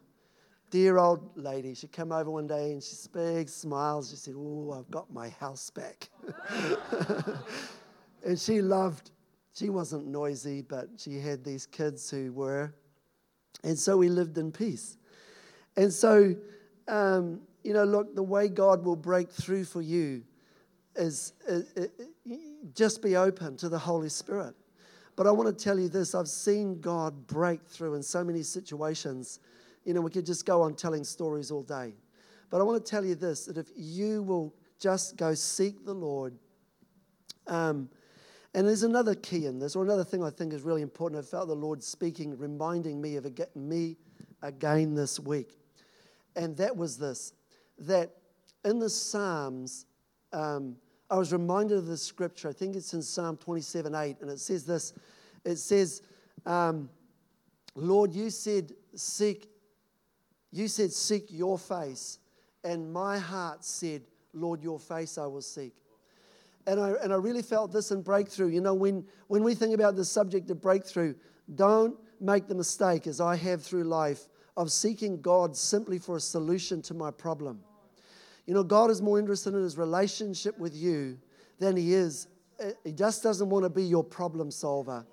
dear 0.70 0.98
old 0.98 1.36
lady, 1.36 1.74
she 1.74 1.88
came 1.88 2.12
over 2.12 2.30
one 2.30 2.46
day 2.46 2.70
and 2.70 2.80
she 2.80 2.94
big 3.12 3.48
smiles. 3.48 4.10
She 4.10 4.16
said, 4.16 4.34
Oh, 4.36 4.76
I've 4.78 4.90
got 4.92 5.12
my 5.12 5.28
house 5.28 5.70
back. 5.70 6.08
and 8.24 8.38
she 8.38 8.62
loved, 8.62 9.10
she 9.54 9.70
wasn't 9.70 10.06
noisy, 10.06 10.62
but 10.62 10.88
she 10.98 11.18
had 11.18 11.44
these 11.44 11.64
kids 11.64 12.10
who 12.10 12.32
were. 12.32 12.74
And 13.62 13.78
so 13.78 13.96
we 13.96 14.08
lived 14.08 14.36
in 14.36 14.50
peace. 14.50 14.96
And 15.76 15.92
so, 15.92 16.34
um, 16.88 17.40
you 17.62 17.72
know, 17.72 17.84
look, 17.84 18.14
the 18.14 18.22
way 18.22 18.48
God 18.48 18.84
will 18.84 18.96
break 18.96 19.30
through 19.30 19.64
for 19.64 19.80
you 19.80 20.22
is, 20.96 21.32
is, 21.46 21.64
is, 21.76 21.88
just 22.74 23.00
be 23.00 23.16
open 23.16 23.56
to 23.58 23.68
the 23.68 23.78
Holy 23.78 24.08
Spirit. 24.08 24.54
But 25.16 25.28
I 25.28 25.30
want 25.30 25.56
to 25.56 25.64
tell 25.64 25.78
you 25.78 25.88
this 25.88 26.14
I've 26.14 26.28
seen 26.28 26.80
God 26.80 27.26
break 27.28 27.64
through 27.66 27.94
in 27.94 28.02
so 28.02 28.24
many 28.24 28.42
situations. 28.42 29.38
You 29.84 29.94
know, 29.94 30.00
we 30.00 30.10
could 30.10 30.26
just 30.26 30.44
go 30.44 30.62
on 30.62 30.74
telling 30.74 31.04
stories 31.04 31.50
all 31.52 31.62
day. 31.62 31.94
But 32.50 32.60
I 32.60 32.64
want 32.64 32.84
to 32.84 32.90
tell 32.90 33.04
you 33.04 33.14
this 33.14 33.46
that 33.46 33.56
if 33.56 33.68
you 33.76 34.22
will 34.22 34.54
just 34.80 35.16
go 35.16 35.34
seek 35.34 35.84
the 35.84 35.94
Lord, 35.94 36.34
um, 37.46 37.88
and 38.54 38.68
there's 38.68 38.84
another 38.84 39.14
key 39.16 39.46
in 39.46 39.58
this, 39.58 39.74
or 39.74 39.82
another 39.82 40.04
thing 40.04 40.22
I 40.22 40.30
think 40.30 40.52
is 40.52 40.62
really 40.62 40.82
important. 40.82 41.22
I 41.22 41.26
felt 41.26 41.48
the 41.48 41.56
Lord 41.56 41.82
speaking, 41.82 42.38
reminding 42.38 43.00
me 43.00 43.16
of 43.16 43.26
me 43.56 43.96
again 44.42 44.94
this 44.94 45.18
week. 45.18 45.58
And 46.36 46.56
that 46.56 46.76
was 46.76 46.96
this 46.96 47.32
that 47.78 48.12
in 48.64 48.78
the 48.78 48.88
Psalms, 48.88 49.86
um, 50.32 50.76
I 51.10 51.16
was 51.16 51.32
reminded 51.32 51.78
of 51.78 51.86
this 51.86 52.02
scripture. 52.02 52.48
I 52.48 52.52
think 52.52 52.76
it's 52.76 52.94
in 52.94 53.02
Psalm 53.02 53.36
27 53.36 53.94
8, 53.94 54.16
and 54.20 54.30
it 54.30 54.38
says 54.38 54.64
this 54.64 54.92
it 55.44 55.56
says, 55.56 56.02
um, 56.46 56.88
Lord, 57.74 58.14
you 58.14 58.30
said, 58.30 58.72
seek, 58.94 59.48
you 60.52 60.68
said, 60.68 60.92
seek 60.92 61.26
your 61.28 61.58
face, 61.58 62.18
and 62.62 62.92
my 62.92 63.18
heart 63.18 63.64
said, 63.64 64.02
Lord, 64.32 64.62
your 64.62 64.78
face 64.78 65.18
I 65.18 65.26
will 65.26 65.42
seek. 65.42 65.74
And 66.66 66.80
I, 66.80 66.92
and 67.02 67.12
I 67.12 67.16
really 67.16 67.42
felt 67.42 67.72
this 67.72 67.90
in 67.90 68.02
breakthrough. 68.02 68.48
You 68.48 68.60
know, 68.60 68.74
when, 68.74 69.04
when 69.28 69.42
we 69.44 69.54
think 69.54 69.74
about 69.74 69.96
the 69.96 70.04
subject 70.04 70.50
of 70.50 70.60
breakthrough, 70.60 71.14
don't 71.54 71.96
make 72.20 72.48
the 72.48 72.54
mistake, 72.54 73.06
as 73.06 73.20
I 73.20 73.36
have 73.36 73.62
through 73.62 73.84
life, 73.84 74.28
of 74.56 74.70
seeking 74.70 75.20
God 75.20 75.56
simply 75.56 75.98
for 75.98 76.16
a 76.16 76.20
solution 76.20 76.80
to 76.82 76.94
my 76.94 77.10
problem. 77.10 77.60
You 78.46 78.54
know, 78.54 78.62
God 78.62 78.90
is 78.90 79.02
more 79.02 79.18
interested 79.18 79.54
in 79.54 79.62
his 79.62 79.76
relationship 79.76 80.58
with 80.58 80.74
you 80.74 81.18
than 81.58 81.76
he 81.76 81.94
is. 81.94 82.28
Eh, 82.60 82.72
he 82.84 82.92
just 82.92 83.22
doesn't 83.22 83.48
want 83.48 83.64
to 83.64 83.70
be 83.70 83.82
your 83.82 84.04
problem 84.04 84.50
solver. 84.50 85.04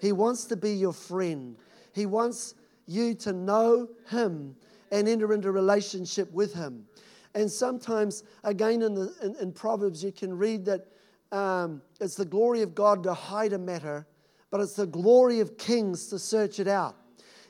He 0.00 0.12
wants 0.12 0.44
to 0.46 0.56
be 0.56 0.72
your 0.72 0.92
friend. 0.92 1.56
He 1.92 2.06
wants 2.06 2.54
you 2.86 3.14
to 3.14 3.32
know 3.32 3.88
him 4.08 4.56
and 4.90 5.08
enter 5.08 5.32
into 5.32 5.52
relationship 5.52 6.30
with 6.32 6.54
him. 6.54 6.86
And 7.34 7.50
sometimes, 7.50 8.24
again, 8.42 8.82
in, 8.82 8.94
the, 8.94 9.14
in, 9.22 9.36
in 9.36 9.52
Proverbs, 9.52 10.02
you 10.02 10.10
can 10.10 10.36
read 10.36 10.64
that 10.64 10.86
um, 11.32 11.82
it's 12.00 12.16
the 12.16 12.24
glory 12.24 12.62
of 12.62 12.74
God 12.74 13.02
to 13.04 13.14
hide 13.14 13.52
a 13.52 13.58
matter, 13.58 14.06
but 14.50 14.60
it's 14.60 14.74
the 14.74 14.86
glory 14.86 15.40
of 15.40 15.56
kings 15.56 16.08
to 16.08 16.18
search 16.18 16.58
it 16.58 16.68
out. 16.68 16.96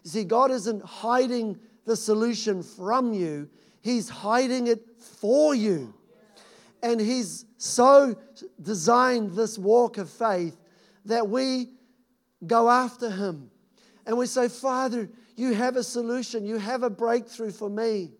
You 0.04 0.10
see, 0.10 0.24
God 0.24 0.50
isn't 0.50 0.84
hiding 0.84 1.58
the 1.86 1.96
solution 1.96 2.62
from 2.62 3.12
you, 3.12 3.48
He's 3.82 4.08
hiding 4.08 4.66
it 4.66 4.84
for 4.98 5.54
you. 5.54 5.94
And 6.82 7.00
He's 7.00 7.46
so 7.58 8.16
designed 8.60 9.32
this 9.32 9.58
walk 9.58 9.98
of 9.98 10.10
faith 10.10 10.56
that 11.06 11.28
we 11.28 11.68
go 12.46 12.70
after 12.70 13.10
Him 13.10 13.50
and 14.06 14.16
we 14.16 14.26
say, 14.26 14.48
Father, 14.48 15.08
you 15.36 15.54
have 15.54 15.76
a 15.76 15.82
solution, 15.82 16.44
you 16.44 16.58
have 16.58 16.82
a 16.82 16.90
breakthrough 16.90 17.50
for 17.50 17.70
me. 17.70 18.12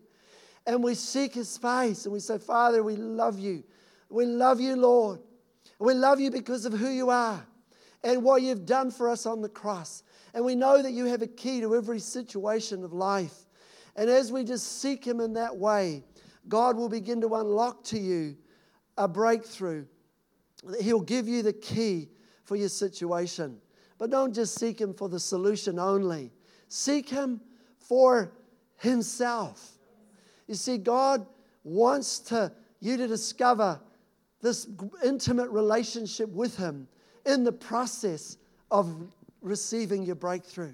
And 0.65 0.83
we 0.83 0.95
seek 0.95 1.33
His 1.33 1.57
face 1.57 2.05
and 2.05 2.13
we 2.13 2.19
say, 2.19 2.37
Father, 2.37 2.83
we 2.83 2.95
love 2.95 3.39
you. 3.39 3.63
We 4.09 4.25
love 4.25 4.59
you, 4.59 4.75
Lord. 4.75 5.19
We 5.81 5.95
love 5.95 6.19
you 6.19 6.29
because 6.29 6.65
of 6.65 6.73
who 6.73 6.89
you 6.89 7.09
are 7.09 7.43
and 8.03 8.23
what 8.23 8.43
you've 8.43 8.67
done 8.67 8.91
for 8.91 9.09
us 9.09 9.25
on 9.25 9.41
the 9.41 9.49
cross. 9.49 10.03
And 10.33 10.45
we 10.45 10.55
know 10.55 10.81
that 10.81 10.91
you 10.91 11.05
have 11.05 11.23
a 11.23 11.27
key 11.27 11.59
to 11.61 11.75
every 11.75 11.99
situation 11.99 12.83
of 12.83 12.93
life. 12.93 13.33
And 13.95 14.09
as 14.09 14.31
we 14.31 14.43
just 14.43 14.81
seek 14.81 15.05
Him 15.05 15.19
in 15.19 15.33
that 15.33 15.57
way, 15.57 16.03
God 16.47 16.77
will 16.77 16.87
begin 16.87 17.19
to 17.21 17.35
unlock 17.35 17.83
to 17.85 17.99
you 17.99 18.37
a 18.97 19.07
breakthrough. 19.07 19.85
He'll 20.79 21.01
give 21.01 21.27
you 21.27 21.41
the 21.41 21.53
key 21.53 22.09
for 22.43 22.55
your 22.55 22.69
situation. 22.69 23.57
But 23.97 24.11
don't 24.11 24.33
just 24.33 24.59
seek 24.59 24.79
Him 24.79 24.93
for 24.93 25.09
the 25.09 25.19
solution 25.19 25.79
only, 25.79 26.31
seek 26.67 27.09
Him 27.09 27.41
for 27.79 28.31
Himself. 28.77 29.77
You 30.47 30.55
see, 30.55 30.77
God 30.77 31.25
wants 31.63 32.19
to, 32.19 32.51
you 32.79 32.97
to 32.97 33.07
discover 33.07 33.79
this 34.41 34.67
intimate 35.03 35.49
relationship 35.49 36.29
with 36.29 36.57
Him 36.57 36.87
in 37.25 37.43
the 37.43 37.51
process 37.51 38.37
of 38.69 39.11
receiving 39.41 40.03
your 40.03 40.15
breakthrough. 40.15 40.73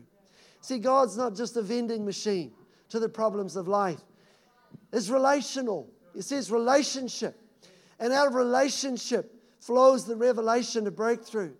See, 0.61 0.79
God's 0.79 1.17
not 1.17 1.35
just 1.35 1.55
a 1.57 1.61
vending 1.61 2.05
machine 2.05 2.51
to 2.89 2.99
the 2.99 3.09
problems 3.09 3.55
of 3.55 3.67
life. 3.67 4.01
It's 4.91 5.09
relational. 5.09 5.89
See, 6.19 6.35
it's 6.35 6.49
relationship. 6.49 7.39
And 7.99 8.13
out 8.13 8.27
of 8.27 8.35
relationship 8.35 9.33
flows 9.59 10.05
the 10.05 10.15
revelation 10.15 10.87
of 10.87 10.95
breakthrough. 10.95 11.53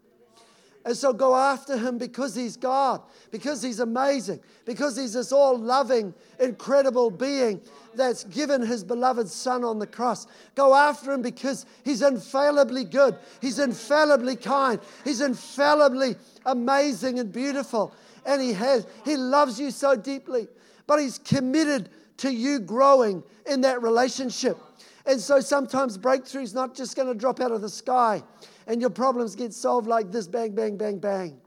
And 0.88 0.97
so 0.97 1.13
go 1.13 1.36
after 1.36 1.78
him 1.78 2.00
because 2.00 2.34
he's 2.34 2.58
God, 2.58 3.02
because 3.30 3.62
he's 3.62 3.80
amazing, 3.80 4.39
because 4.65 4.97
he's 4.97 5.13
this 5.13 5.32
all 5.32 5.56
loving, 5.56 6.15
incredible 6.39 7.12
being 7.12 7.62
that's 7.93 8.23
given 8.23 8.65
his 8.65 8.84
beloved 8.84 9.28
son 9.28 9.63
on 9.63 9.78
the 9.78 9.86
cross. 9.86 10.26
Go 10.56 10.73
after 10.73 11.12
him 11.12 11.21
because 11.21 11.67
he's 11.84 12.02
infallibly 12.02 12.86
good, 12.86 13.15
he's 13.41 13.60
infallibly 13.60 14.36
kind, 14.36 14.80
he's 15.04 15.21
infallibly 15.21 16.15
amazing 16.45 17.19
and 17.19 17.32
beautiful. 17.32 17.93
And 18.26 18.41
he 18.41 18.54
has, 18.54 18.88
he 19.06 19.15
loves 19.15 19.60
you 19.60 19.69
so 19.71 19.95
deeply 19.95 20.47
but 20.88 21.00
He's 21.00 21.19
committed 21.19 21.89
to 22.17 22.34
you 22.34 22.60
growing 22.60 23.21
in 23.45 23.62
that 23.62 23.84
relationship. 23.84 24.58
And 25.06 25.21
so 25.21 25.39
sometimes 25.39 25.97
breakthrough 25.97 26.41
is 26.41 26.54
not 26.54 26.73
just 26.73 26.95
going 26.95 27.08
to 27.08 27.13
drop 27.13 27.39
out 27.39 27.52
of 27.52 27.62
the 27.62 27.69
sky 27.69 28.23
and 28.68 28.82
your 28.82 28.90
problems 28.90 29.36
get 29.36 29.54
solved 29.54 29.88
like 29.88 30.12
this 30.12 30.28
bang, 30.28 30.54
bang, 30.54 30.78
bang, 30.78 31.00
bang. 31.00 31.40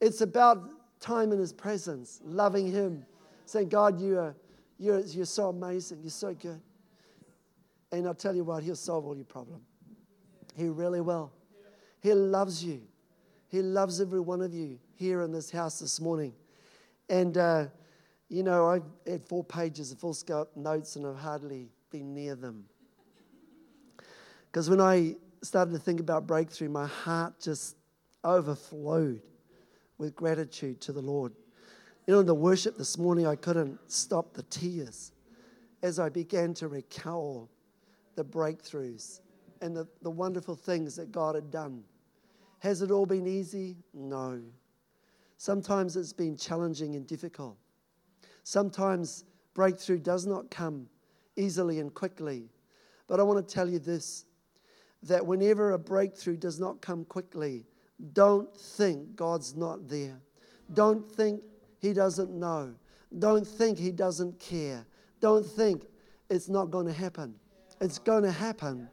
It's 0.00 0.22
about 0.22 0.70
time 0.98 1.32
in 1.32 1.38
His 1.38 1.52
presence, 1.52 2.20
loving 2.24 2.66
Him, 2.66 3.04
saying, 3.44 3.68
God, 3.68 4.00
you 4.00 4.18
are, 4.18 4.34
you're, 4.78 5.00
you're 5.00 5.26
so 5.26 5.50
amazing, 5.50 6.00
you're 6.02 6.10
so 6.10 6.34
good. 6.34 6.60
And 7.92 8.06
I'll 8.06 8.14
tell 8.14 8.34
you 8.34 8.42
what, 8.42 8.62
He'll 8.62 8.74
solve 8.74 9.06
all 9.06 9.14
your 9.14 9.26
problems. 9.26 9.62
He 10.56 10.68
really 10.68 11.00
will. 11.00 11.30
He 12.00 12.14
loves 12.14 12.64
you. 12.64 12.80
He 13.48 13.62
loves 13.62 14.00
every 14.00 14.20
one 14.20 14.40
of 14.40 14.54
you 14.54 14.78
here 14.96 15.22
in 15.22 15.32
this 15.32 15.50
house 15.50 15.78
this 15.78 16.00
morning. 16.00 16.32
And 17.08 17.36
uh, 17.36 17.66
you 18.30 18.44
know, 18.44 18.68
I've 18.68 18.84
had 19.06 19.24
four 19.24 19.44
pages 19.44 19.92
of 19.92 19.98
full 19.98 20.14
scope 20.14 20.56
notes 20.56 20.96
and 20.96 21.06
I've 21.06 21.16
hardly 21.18 21.68
been 21.90 22.14
near 22.14 22.36
them. 22.36 22.64
Because 24.46 24.70
when 24.70 24.80
I 24.80 25.16
started 25.42 25.72
to 25.72 25.78
think 25.78 26.00
about 26.00 26.26
breakthrough, 26.26 26.68
my 26.68 26.86
heart 26.86 27.40
just 27.40 27.76
overflowed 28.24 29.22
with 29.98 30.14
gratitude 30.14 30.80
to 30.82 30.92
the 30.92 31.00
Lord. 31.00 31.32
You 32.06 32.14
know, 32.14 32.20
in 32.20 32.26
the 32.26 32.34
worship 32.34 32.76
this 32.76 32.98
morning, 32.98 33.26
I 33.26 33.36
couldn't 33.36 33.78
stop 33.90 34.34
the 34.34 34.42
tears 34.44 35.12
as 35.82 35.98
I 35.98 36.08
began 36.08 36.54
to 36.54 36.68
recall 36.68 37.48
the 38.16 38.24
breakthroughs 38.24 39.20
and 39.60 39.76
the, 39.76 39.86
the 40.02 40.10
wonderful 40.10 40.54
things 40.54 40.96
that 40.96 41.12
God 41.12 41.34
had 41.34 41.50
done. 41.50 41.84
Has 42.60 42.82
it 42.82 42.90
all 42.90 43.06
been 43.06 43.26
easy? 43.26 43.76
No. 43.94 44.40
Sometimes 45.38 45.96
it's 45.96 46.12
been 46.12 46.36
challenging 46.36 46.96
and 46.96 47.06
difficult. 47.06 47.56
Sometimes 48.44 49.24
breakthrough 49.54 49.98
does 49.98 50.26
not 50.26 50.50
come 50.50 50.86
easily 51.36 51.80
and 51.80 51.92
quickly. 51.94 52.50
But 53.06 53.20
I 53.20 53.22
want 53.22 53.46
to 53.46 53.54
tell 53.54 53.68
you 53.68 53.78
this 53.78 54.26
that 55.02 55.26
whenever 55.26 55.72
a 55.72 55.78
breakthrough 55.78 56.36
does 56.36 56.60
not 56.60 56.80
come 56.80 57.04
quickly, 57.04 57.64
don't 58.12 58.54
think 58.56 59.16
God's 59.16 59.56
not 59.56 59.88
there. 59.88 60.20
Don't 60.74 61.10
think 61.10 61.42
He 61.78 61.92
doesn't 61.92 62.30
know. 62.30 62.74
Don't 63.18 63.46
think 63.46 63.78
He 63.78 63.90
doesn't 63.90 64.38
care. 64.38 64.86
Don't 65.20 65.44
think 65.44 65.84
it's 66.28 66.48
not 66.48 66.70
going 66.70 66.86
to 66.86 66.92
happen. 66.92 67.34
It's 67.80 67.98
going 67.98 68.22
to 68.22 68.30
happen. 68.32 68.88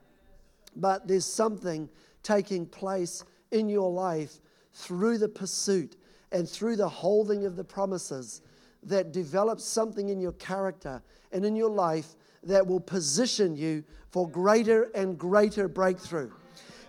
But 0.76 1.08
there's 1.08 1.26
something 1.26 1.90
taking 2.24 2.66
place 2.66 3.24
in 3.52 3.70
your 3.70 3.92
life 3.92 4.40
through 4.74 5.18
the 5.18 5.30
pursuit 5.30 5.96
and 6.32 6.48
through 6.48 6.76
the 6.76 6.90
holding 6.90 7.46
of 7.46 7.56
the 7.56 7.64
promises 7.64 8.42
that 8.84 9.12
develops 9.12 9.64
something 9.64 10.10
in 10.10 10.20
your 10.20 10.34
character 10.34 11.02
and 11.32 11.46
in 11.46 11.56
your 11.56 11.70
life 11.70 12.16
that 12.44 12.66
will 12.66 12.80
position 12.80 13.56
you 13.56 13.84
for 14.12 14.30
greater 14.30 14.84
and 14.96 15.18
greater 15.18 15.68
breakthrough. 15.68 16.32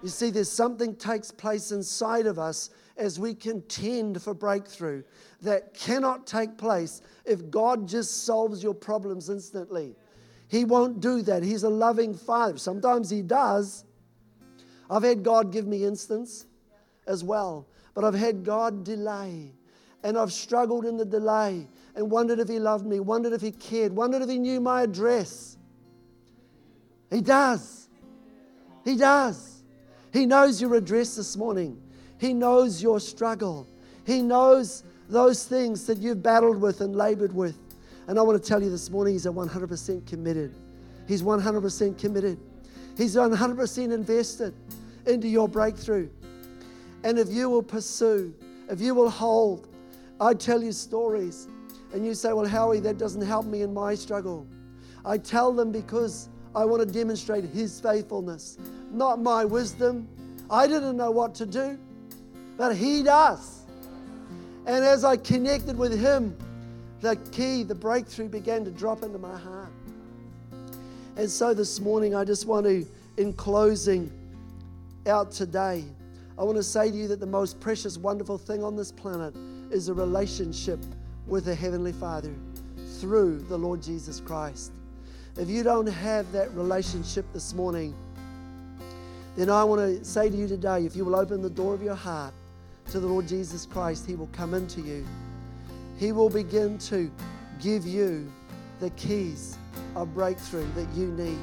You 0.02 0.08
see, 0.08 0.30
there's 0.30 0.50
something 0.50 0.94
takes 0.94 1.30
place 1.30 1.72
inside 1.72 2.26
of 2.26 2.38
us 2.38 2.70
as 2.96 3.18
we 3.18 3.34
contend 3.34 4.20
for 4.22 4.34
breakthrough 4.34 5.02
that 5.42 5.74
cannot 5.74 6.26
take 6.26 6.56
place 6.56 7.00
if 7.24 7.50
God 7.50 7.86
just 7.86 8.24
solves 8.24 8.62
your 8.62 8.74
problems 8.74 9.30
instantly. 9.30 9.94
He 10.48 10.64
won't 10.64 11.00
do 11.00 11.22
that. 11.22 11.42
He's 11.42 11.62
a 11.62 11.68
loving 11.68 12.14
Father. 12.14 12.58
Sometimes 12.58 13.10
He 13.10 13.22
does. 13.22 13.84
I've 14.90 15.02
had 15.02 15.22
God 15.22 15.52
give 15.52 15.66
me 15.66 15.84
instance 15.84 16.46
as 17.06 17.22
well, 17.22 17.66
but 17.94 18.04
I've 18.04 18.14
had 18.14 18.44
God 18.44 18.84
delay. 18.84 19.52
And 20.04 20.16
I've 20.16 20.32
struggled 20.32 20.84
in 20.86 20.96
the 20.96 21.04
delay 21.04 21.68
and 21.98 22.08
wondered 22.08 22.38
if 22.38 22.48
He 22.48 22.60
loved 22.60 22.86
me, 22.86 23.00
wondered 23.00 23.32
if 23.32 23.40
He 23.40 23.50
cared, 23.50 23.92
wondered 23.92 24.22
if 24.22 24.28
He 24.28 24.38
knew 24.38 24.60
my 24.60 24.82
address. 24.82 25.58
He 27.10 27.20
does. 27.20 27.88
He 28.84 28.96
does. 28.96 29.64
He 30.12 30.24
knows 30.24 30.62
your 30.62 30.76
address 30.76 31.16
this 31.16 31.36
morning. 31.36 31.82
He 32.20 32.32
knows 32.32 32.80
your 32.80 33.00
struggle. 33.00 33.66
He 34.06 34.22
knows 34.22 34.84
those 35.08 35.44
things 35.44 35.86
that 35.88 35.98
you've 35.98 36.22
battled 36.22 36.60
with 36.60 36.82
and 36.82 36.94
labored 36.94 37.34
with. 37.34 37.58
And 38.06 38.16
I 38.16 38.22
want 38.22 38.40
to 38.40 38.48
tell 38.48 38.62
you 38.62 38.70
this 38.70 38.90
morning, 38.90 39.14
He's 39.14 39.26
a 39.26 39.30
100% 39.30 40.06
committed. 40.06 40.54
He's 41.08 41.22
100% 41.22 41.98
committed. 41.98 42.38
He's 42.96 43.16
100% 43.16 43.92
invested 43.92 44.54
into 45.04 45.26
your 45.26 45.48
breakthrough. 45.48 46.08
And 47.02 47.18
if 47.18 47.28
you 47.28 47.50
will 47.50 47.62
pursue, 47.62 48.32
if 48.70 48.80
you 48.80 48.94
will 48.94 49.10
hold, 49.10 49.66
I 50.20 50.34
tell 50.34 50.62
you 50.62 50.70
stories, 50.70 51.48
and 51.92 52.04
you 52.04 52.14
say, 52.14 52.32
Well, 52.32 52.46
Howie, 52.46 52.80
that 52.80 52.98
doesn't 52.98 53.22
help 53.22 53.46
me 53.46 53.62
in 53.62 53.72
my 53.72 53.94
struggle. 53.94 54.46
I 55.04 55.18
tell 55.18 55.52
them 55.52 55.72
because 55.72 56.28
I 56.54 56.64
want 56.64 56.86
to 56.86 56.86
demonstrate 56.86 57.44
His 57.44 57.80
faithfulness, 57.80 58.58
not 58.90 59.20
my 59.20 59.44
wisdom. 59.44 60.08
I 60.50 60.66
didn't 60.66 60.96
know 60.96 61.10
what 61.10 61.34
to 61.36 61.46
do, 61.46 61.78
but 62.56 62.74
He 62.74 63.02
does. 63.02 63.62
And 64.66 64.84
as 64.84 65.04
I 65.04 65.16
connected 65.16 65.78
with 65.78 65.98
Him, 65.98 66.36
the 67.00 67.16
key, 67.30 67.62
the 67.62 67.74
breakthrough 67.74 68.28
began 68.28 68.64
to 68.64 68.70
drop 68.70 69.02
into 69.02 69.18
my 69.18 69.36
heart. 69.36 69.72
And 71.16 71.30
so 71.30 71.54
this 71.54 71.80
morning, 71.80 72.14
I 72.14 72.24
just 72.24 72.46
want 72.46 72.66
to, 72.66 72.86
in 73.16 73.32
closing 73.32 74.12
out 75.06 75.30
today, 75.30 75.84
I 76.38 76.44
want 76.44 76.56
to 76.56 76.62
say 76.62 76.90
to 76.90 76.96
you 76.96 77.08
that 77.08 77.18
the 77.18 77.26
most 77.26 77.58
precious, 77.60 77.98
wonderful 77.98 78.38
thing 78.38 78.62
on 78.62 78.76
this 78.76 78.92
planet 78.92 79.34
is 79.70 79.88
a 79.88 79.94
relationship 79.94 80.78
with 81.28 81.44
the 81.44 81.54
Heavenly 81.54 81.92
Father 81.92 82.34
through 82.98 83.38
the 83.48 83.56
Lord 83.56 83.82
Jesus 83.82 84.18
Christ. 84.20 84.72
If 85.36 85.48
you 85.48 85.62
don't 85.62 85.86
have 85.86 86.30
that 86.32 86.52
relationship 86.54 87.24
this 87.32 87.54
morning, 87.54 87.94
then 89.36 89.50
I 89.50 89.62
want 89.62 89.80
to 89.80 90.04
say 90.04 90.30
to 90.30 90.36
you 90.36 90.48
today 90.48 90.84
if 90.84 90.96
you 90.96 91.04
will 91.04 91.14
open 91.14 91.42
the 91.42 91.50
door 91.50 91.74
of 91.74 91.82
your 91.82 91.94
heart 91.94 92.34
to 92.90 92.98
the 92.98 93.06
Lord 93.06 93.28
Jesus 93.28 93.66
Christ, 93.66 94.06
He 94.06 94.16
will 94.16 94.30
come 94.32 94.54
into 94.54 94.80
you. 94.80 95.06
He 95.98 96.12
will 96.12 96.30
begin 96.30 96.78
to 96.78 97.10
give 97.60 97.86
you 97.86 98.32
the 98.80 98.90
keys 98.90 99.58
of 99.94 100.14
breakthrough 100.14 100.66
that 100.72 100.88
you 100.94 101.08
need. 101.08 101.38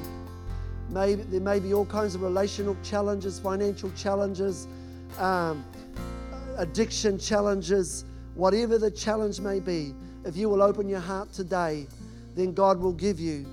Maybe, 0.88 1.22
there 1.22 1.40
may 1.40 1.60
be 1.60 1.72
all 1.74 1.86
kinds 1.86 2.14
of 2.14 2.22
relational 2.22 2.76
challenges, 2.82 3.38
financial 3.38 3.90
challenges, 3.92 4.66
um, 5.18 5.64
addiction 6.56 7.18
challenges, 7.18 8.04
whatever 8.36 8.78
the 8.78 8.90
challenge 8.90 9.40
may 9.40 9.58
be. 9.58 9.94
If 10.24 10.36
you 10.36 10.48
will 10.48 10.62
open 10.62 10.88
your 10.88 11.00
heart 11.00 11.32
today, 11.32 11.86
then 12.34 12.52
God 12.52 12.78
will 12.78 12.92
give 12.92 13.18
you 13.18 13.46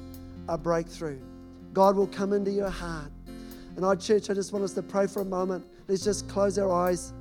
a 0.47 0.57
breakthrough. 0.57 1.19
God 1.71 1.95
will 1.95 2.07
come 2.07 2.33
into 2.33 2.51
your 2.51 2.69
heart. 2.69 3.11
And 3.75 3.83
our 3.83 3.95
church, 3.95 4.29
I 4.29 4.33
just 4.33 4.53
want 4.53 4.63
us 4.63 4.73
to 4.73 4.83
pray 4.83 5.07
for 5.07 5.21
a 5.21 5.25
moment. 5.25 5.65
Let's 5.87 6.03
just 6.03 6.29
close 6.29 6.59
our 6.59 6.71
eyes. 6.71 7.13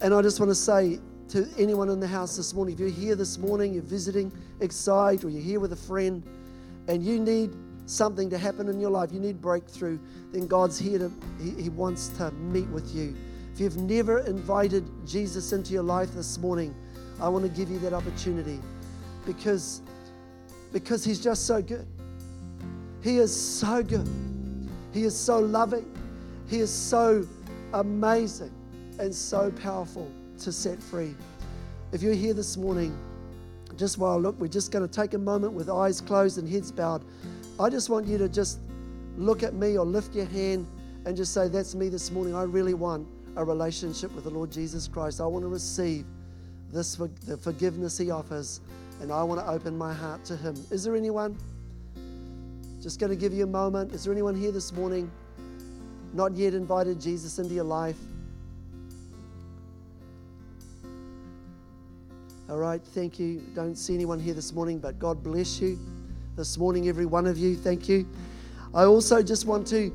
And 0.00 0.12
I 0.12 0.22
just 0.22 0.40
want 0.40 0.50
to 0.50 0.54
say 0.54 0.98
to 1.28 1.48
anyone 1.58 1.88
in 1.88 2.00
the 2.00 2.06
house 2.06 2.36
this 2.36 2.52
morning 2.52 2.74
if 2.74 2.80
you're 2.80 2.88
here 2.88 3.14
this 3.14 3.38
morning, 3.38 3.74
you're 3.74 3.82
visiting 3.82 4.32
Excite, 4.60 5.24
or 5.24 5.28
you're 5.28 5.42
here 5.42 5.60
with 5.60 5.72
a 5.72 5.76
friend, 5.76 6.22
and 6.88 7.04
you 7.04 7.20
need 7.20 7.50
something 7.86 8.30
to 8.30 8.38
happen 8.38 8.68
in 8.68 8.80
your 8.80 8.90
life, 8.90 9.12
you 9.12 9.20
need 9.20 9.40
breakthrough, 9.40 9.98
then 10.32 10.46
God's 10.46 10.78
here 10.78 10.98
to, 10.98 11.12
He, 11.40 11.62
he 11.62 11.68
wants 11.68 12.08
to 12.18 12.30
meet 12.32 12.68
with 12.68 12.94
you. 12.94 13.14
If 13.54 13.60
you've 13.60 13.76
never 13.76 14.18
invited 14.18 14.84
Jesus 15.06 15.52
into 15.52 15.72
your 15.72 15.84
life 15.84 16.12
this 16.12 16.38
morning, 16.38 16.74
I 17.20 17.28
want 17.28 17.44
to 17.44 17.48
give 17.48 17.70
you 17.70 17.78
that 17.78 17.92
opportunity 17.92 18.58
because 19.24 19.80
because 20.72 21.04
He's 21.04 21.22
just 21.22 21.46
so 21.46 21.62
good. 21.62 21.86
He 23.00 23.18
is 23.18 23.32
so 23.32 23.80
good. 23.80 24.08
He 24.92 25.04
is 25.04 25.16
so 25.16 25.38
loving. 25.38 25.86
He 26.50 26.58
is 26.58 26.68
so 26.68 27.24
amazing 27.74 28.50
and 28.98 29.14
so 29.14 29.52
powerful 29.52 30.10
to 30.40 30.50
set 30.50 30.82
free. 30.82 31.14
If 31.92 32.02
you're 32.02 32.12
here 32.12 32.34
this 32.34 32.56
morning, 32.56 32.98
just 33.76 33.98
while 33.98 34.14
I 34.14 34.16
look, 34.16 34.36
we're 34.40 34.48
just 34.48 34.72
going 34.72 34.84
to 34.84 34.92
take 34.92 35.14
a 35.14 35.18
moment 35.18 35.52
with 35.52 35.70
eyes 35.70 36.00
closed 36.00 36.38
and 36.38 36.48
heads 36.48 36.72
bowed. 36.72 37.04
I 37.60 37.68
just 37.68 37.88
want 37.88 38.08
you 38.08 38.18
to 38.18 38.28
just 38.28 38.58
look 39.16 39.44
at 39.44 39.54
me 39.54 39.78
or 39.78 39.86
lift 39.86 40.12
your 40.12 40.26
hand 40.26 40.66
and 41.04 41.16
just 41.16 41.32
say, 41.32 41.46
That's 41.46 41.76
me 41.76 41.88
this 41.88 42.10
morning. 42.10 42.34
I 42.34 42.42
really 42.42 42.74
want 42.74 43.06
a 43.36 43.44
relationship 43.44 44.12
with 44.14 44.24
the 44.24 44.30
Lord 44.30 44.50
Jesus 44.50 44.88
Christ. 44.88 45.20
I 45.20 45.26
want 45.26 45.44
to 45.44 45.48
receive 45.48 46.04
this 46.72 46.96
the 46.96 47.36
forgiveness 47.36 47.98
He 47.98 48.10
offers 48.10 48.60
and 49.00 49.12
I 49.12 49.22
want 49.22 49.40
to 49.40 49.46
open 49.48 49.76
my 49.76 49.92
heart 49.92 50.24
to 50.26 50.36
Him. 50.36 50.54
Is 50.70 50.84
there 50.84 50.96
anyone? 50.96 51.36
Just 52.80 53.00
going 53.00 53.10
to 53.10 53.16
give 53.16 53.32
you 53.32 53.44
a 53.44 53.46
moment. 53.46 53.92
Is 53.92 54.04
there 54.04 54.12
anyone 54.12 54.34
here 54.34 54.52
this 54.52 54.72
morning 54.72 55.10
not 56.12 56.34
yet 56.34 56.54
invited 56.54 57.00
Jesus 57.00 57.38
into 57.38 57.54
your 57.54 57.64
life? 57.64 57.96
All 62.50 62.58
right, 62.58 62.82
thank 62.82 63.18
you. 63.18 63.42
Don't 63.54 63.74
see 63.74 63.94
anyone 63.94 64.20
here 64.20 64.34
this 64.34 64.52
morning, 64.52 64.78
but 64.78 64.98
God 64.98 65.22
bless 65.22 65.60
you 65.60 65.78
this 66.36 66.58
morning, 66.58 66.88
every 66.88 67.06
one 67.06 67.26
of 67.26 67.38
you. 67.38 67.56
Thank 67.56 67.88
you. 67.88 68.06
I 68.74 68.84
also 68.84 69.22
just 69.22 69.46
want 69.46 69.66
to 69.68 69.92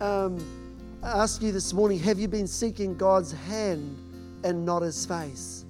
um, 0.00 0.61
ask 1.02 1.42
you 1.42 1.52
this 1.52 1.72
morning 1.72 1.98
have 2.00 2.18
you 2.18 2.28
been 2.28 2.46
seeking 2.46 2.96
God's 2.96 3.32
hand 3.32 3.96
and 4.44 4.64
not 4.64 4.82
his 4.82 5.04
face? 5.04 5.64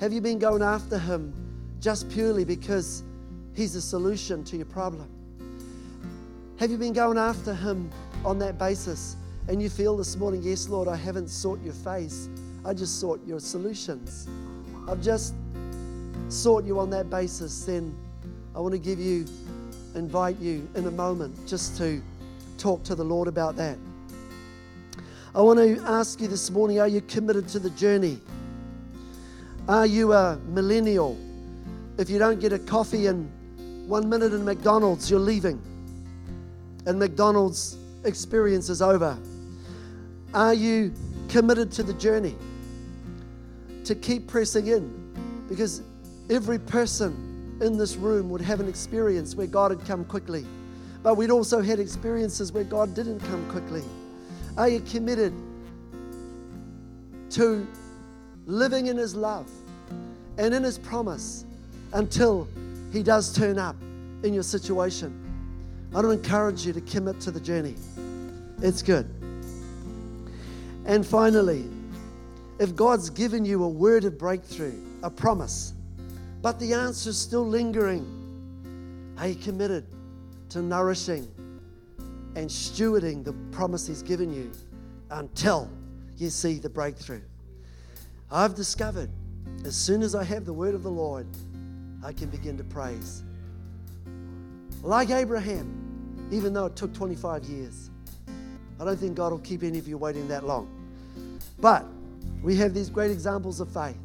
Have 0.00 0.12
you 0.12 0.20
been 0.20 0.38
going 0.38 0.62
after 0.62 0.98
him 0.98 1.34
just 1.80 2.10
purely 2.10 2.44
because 2.44 3.02
He's 3.54 3.74
a 3.74 3.82
solution 3.82 4.44
to 4.44 4.56
your 4.56 4.66
problem? 4.66 5.08
Have 6.58 6.70
you 6.70 6.76
been 6.76 6.92
going 6.92 7.18
after 7.18 7.54
Him 7.54 7.90
on 8.24 8.38
that 8.38 8.58
basis 8.58 9.16
and 9.48 9.60
you 9.60 9.70
feel 9.70 9.96
this 9.96 10.16
morning, 10.16 10.42
yes, 10.42 10.68
Lord, 10.68 10.88
I 10.88 10.96
haven't 10.96 11.28
sought 11.28 11.60
your 11.62 11.72
face, 11.72 12.28
I 12.64 12.74
just 12.74 13.00
sought 13.00 13.20
your 13.26 13.40
solutions? 13.40 14.28
I've 14.88 15.02
just 15.02 15.34
sought 16.28 16.64
you 16.64 16.78
on 16.78 16.90
that 16.90 17.10
basis, 17.10 17.64
then 17.64 17.96
I 18.54 18.60
want 18.60 18.72
to 18.72 18.78
give 18.78 19.00
you, 19.00 19.26
invite 19.94 20.38
you 20.38 20.68
in 20.74 20.86
a 20.86 20.90
moment 20.90 21.46
just 21.46 21.76
to 21.78 22.02
talk 22.58 22.82
to 22.84 22.94
the 22.94 23.04
Lord 23.04 23.26
about 23.26 23.56
that. 23.56 23.78
I 25.32 25.40
want 25.42 25.60
to 25.60 25.80
ask 25.86 26.20
you 26.20 26.26
this 26.26 26.50
morning 26.50 26.80
are 26.80 26.88
you 26.88 27.00
committed 27.02 27.46
to 27.48 27.60
the 27.60 27.70
journey? 27.70 28.18
Are 29.68 29.86
you 29.86 30.12
a 30.12 30.36
millennial? 30.48 31.16
If 31.98 32.10
you 32.10 32.18
don't 32.18 32.40
get 32.40 32.52
a 32.52 32.58
coffee 32.58 33.06
in 33.06 33.30
one 33.86 34.08
minute 34.08 34.32
in 34.32 34.44
McDonald's, 34.44 35.08
you're 35.08 35.20
leaving. 35.20 35.62
And 36.84 36.98
McDonald's 36.98 37.76
experience 38.04 38.68
is 38.68 38.82
over. 38.82 39.16
Are 40.34 40.54
you 40.54 40.92
committed 41.28 41.70
to 41.72 41.84
the 41.84 41.94
journey? 41.94 42.34
To 43.84 43.94
keep 43.94 44.26
pressing 44.26 44.66
in? 44.66 45.46
Because 45.48 45.82
every 46.28 46.58
person 46.58 47.56
in 47.62 47.78
this 47.78 47.94
room 47.94 48.30
would 48.30 48.40
have 48.40 48.58
an 48.58 48.68
experience 48.68 49.36
where 49.36 49.46
God 49.46 49.70
had 49.70 49.86
come 49.86 50.04
quickly. 50.04 50.44
But 51.04 51.16
we'd 51.16 51.30
also 51.30 51.60
had 51.60 51.78
experiences 51.78 52.50
where 52.50 52.64
God 52.64 52.96
didn't 52.96 53.20
come 53.20 53.48
quickly. 53.48 53.84
Are 54.56 54.68
you 54.68 54.80
committed 54.80 55.32
to 57.30 57.66
living 58.46 58.86
in 58.86 58.96
His 58.96 59.14
love 59.14 59.48
and 60.38 60.52
in 60.52 60.62
His 60.62 60.78
promise 60.78 61.44
until 61.92 62.48
He 62.92 63.02
does 63.02 63.32
turn 63.32 63.58
up 63.58 63.76
in 64.22 64.34
your 64.34 64.42
situation. 64.42 65.16
I 65.94 66.02
to 66.02 66.10
encourage 66.10 66.66
you 66.66 66.72
to 66.72 66.80
commit 66.80 67.20
to 67.22 67.30
the 67.30 67.40
journey. 67.40 67.74
It's 68.62 68.82
good. 68.82 69.08
And 70.84 71.06
finally, 71.06 71.64
if 72.58 72.76
God's 72.76 73.10
given 73.10 73.44
you 73.44 73.64
a 73.64 73.68
word 73.68 74.04
of 74.04 74.18
breakthrough, 74.18 74.78
a 75.02 75.10
promise, 75.10 75.72
but 76.42 76.58
the 76.58 76.74
answer 76.74 77.10
is 77.10 77.18
still 77.18 77.46
lingering, 77.46 78.04
are 79.18 79.28
you 79.28 79.34
committed 79.34 79.84
to 80.50 80.62
nourishing 80.62 81.28
and 82.36 82.48
stewarding 82.48 83.24
the 83.24 83.32
promise 83.52 83.86
He's 83.86 84.02
given 84.02 84.32
you 84.32 84.50
until 85.10 85.70
you 86.16 86.30
see 86.30 86.58
the 86.58 86.70
breakthrough? 86.70 87.22
I've 88.30 88.54
discovered 88.54 89.10
as 89.64 89.76
soon 89.76 90.02
as 90.02 90.14
I 90.14 90.24
have 90.24 90.44
the 90.44 90.52
word 90.52 90.74
of 90.74 90.82
the 90.82 90.90
Lord, 90.90 91.26
I 92.02 92.12
can 92.12 92.30
begin 92.30 92.56
to 92.56 92.64
praise. 92.64 93.22
Like 94.82 95.10
Abraham, 95.10 96.28
even 96.30 96.52
though 96.52 96.66
it 96.66 96.76
took 96.76 96.94
25 96.94 97.44
years. 97.44 97.90
I 98.78 98.84
don't 98.84 98.96
think 98.96 99.16
God 99.16 99.32
will 99.32 99.40
keep 99.40 99.62
any 99.62 99.78
of 99.78 99.86
you 99.86 99.98
waiting 99.98 100.26
that 100.28 100.46
long. 100.46 100.68
But 101.58 101.84
we 102.42 102.56
have 102.56 102.72
these 102.72 102.88
great 102.88 103.10
examples 103.10 103.60
of 103.60 103.70
faith 103.70 103.98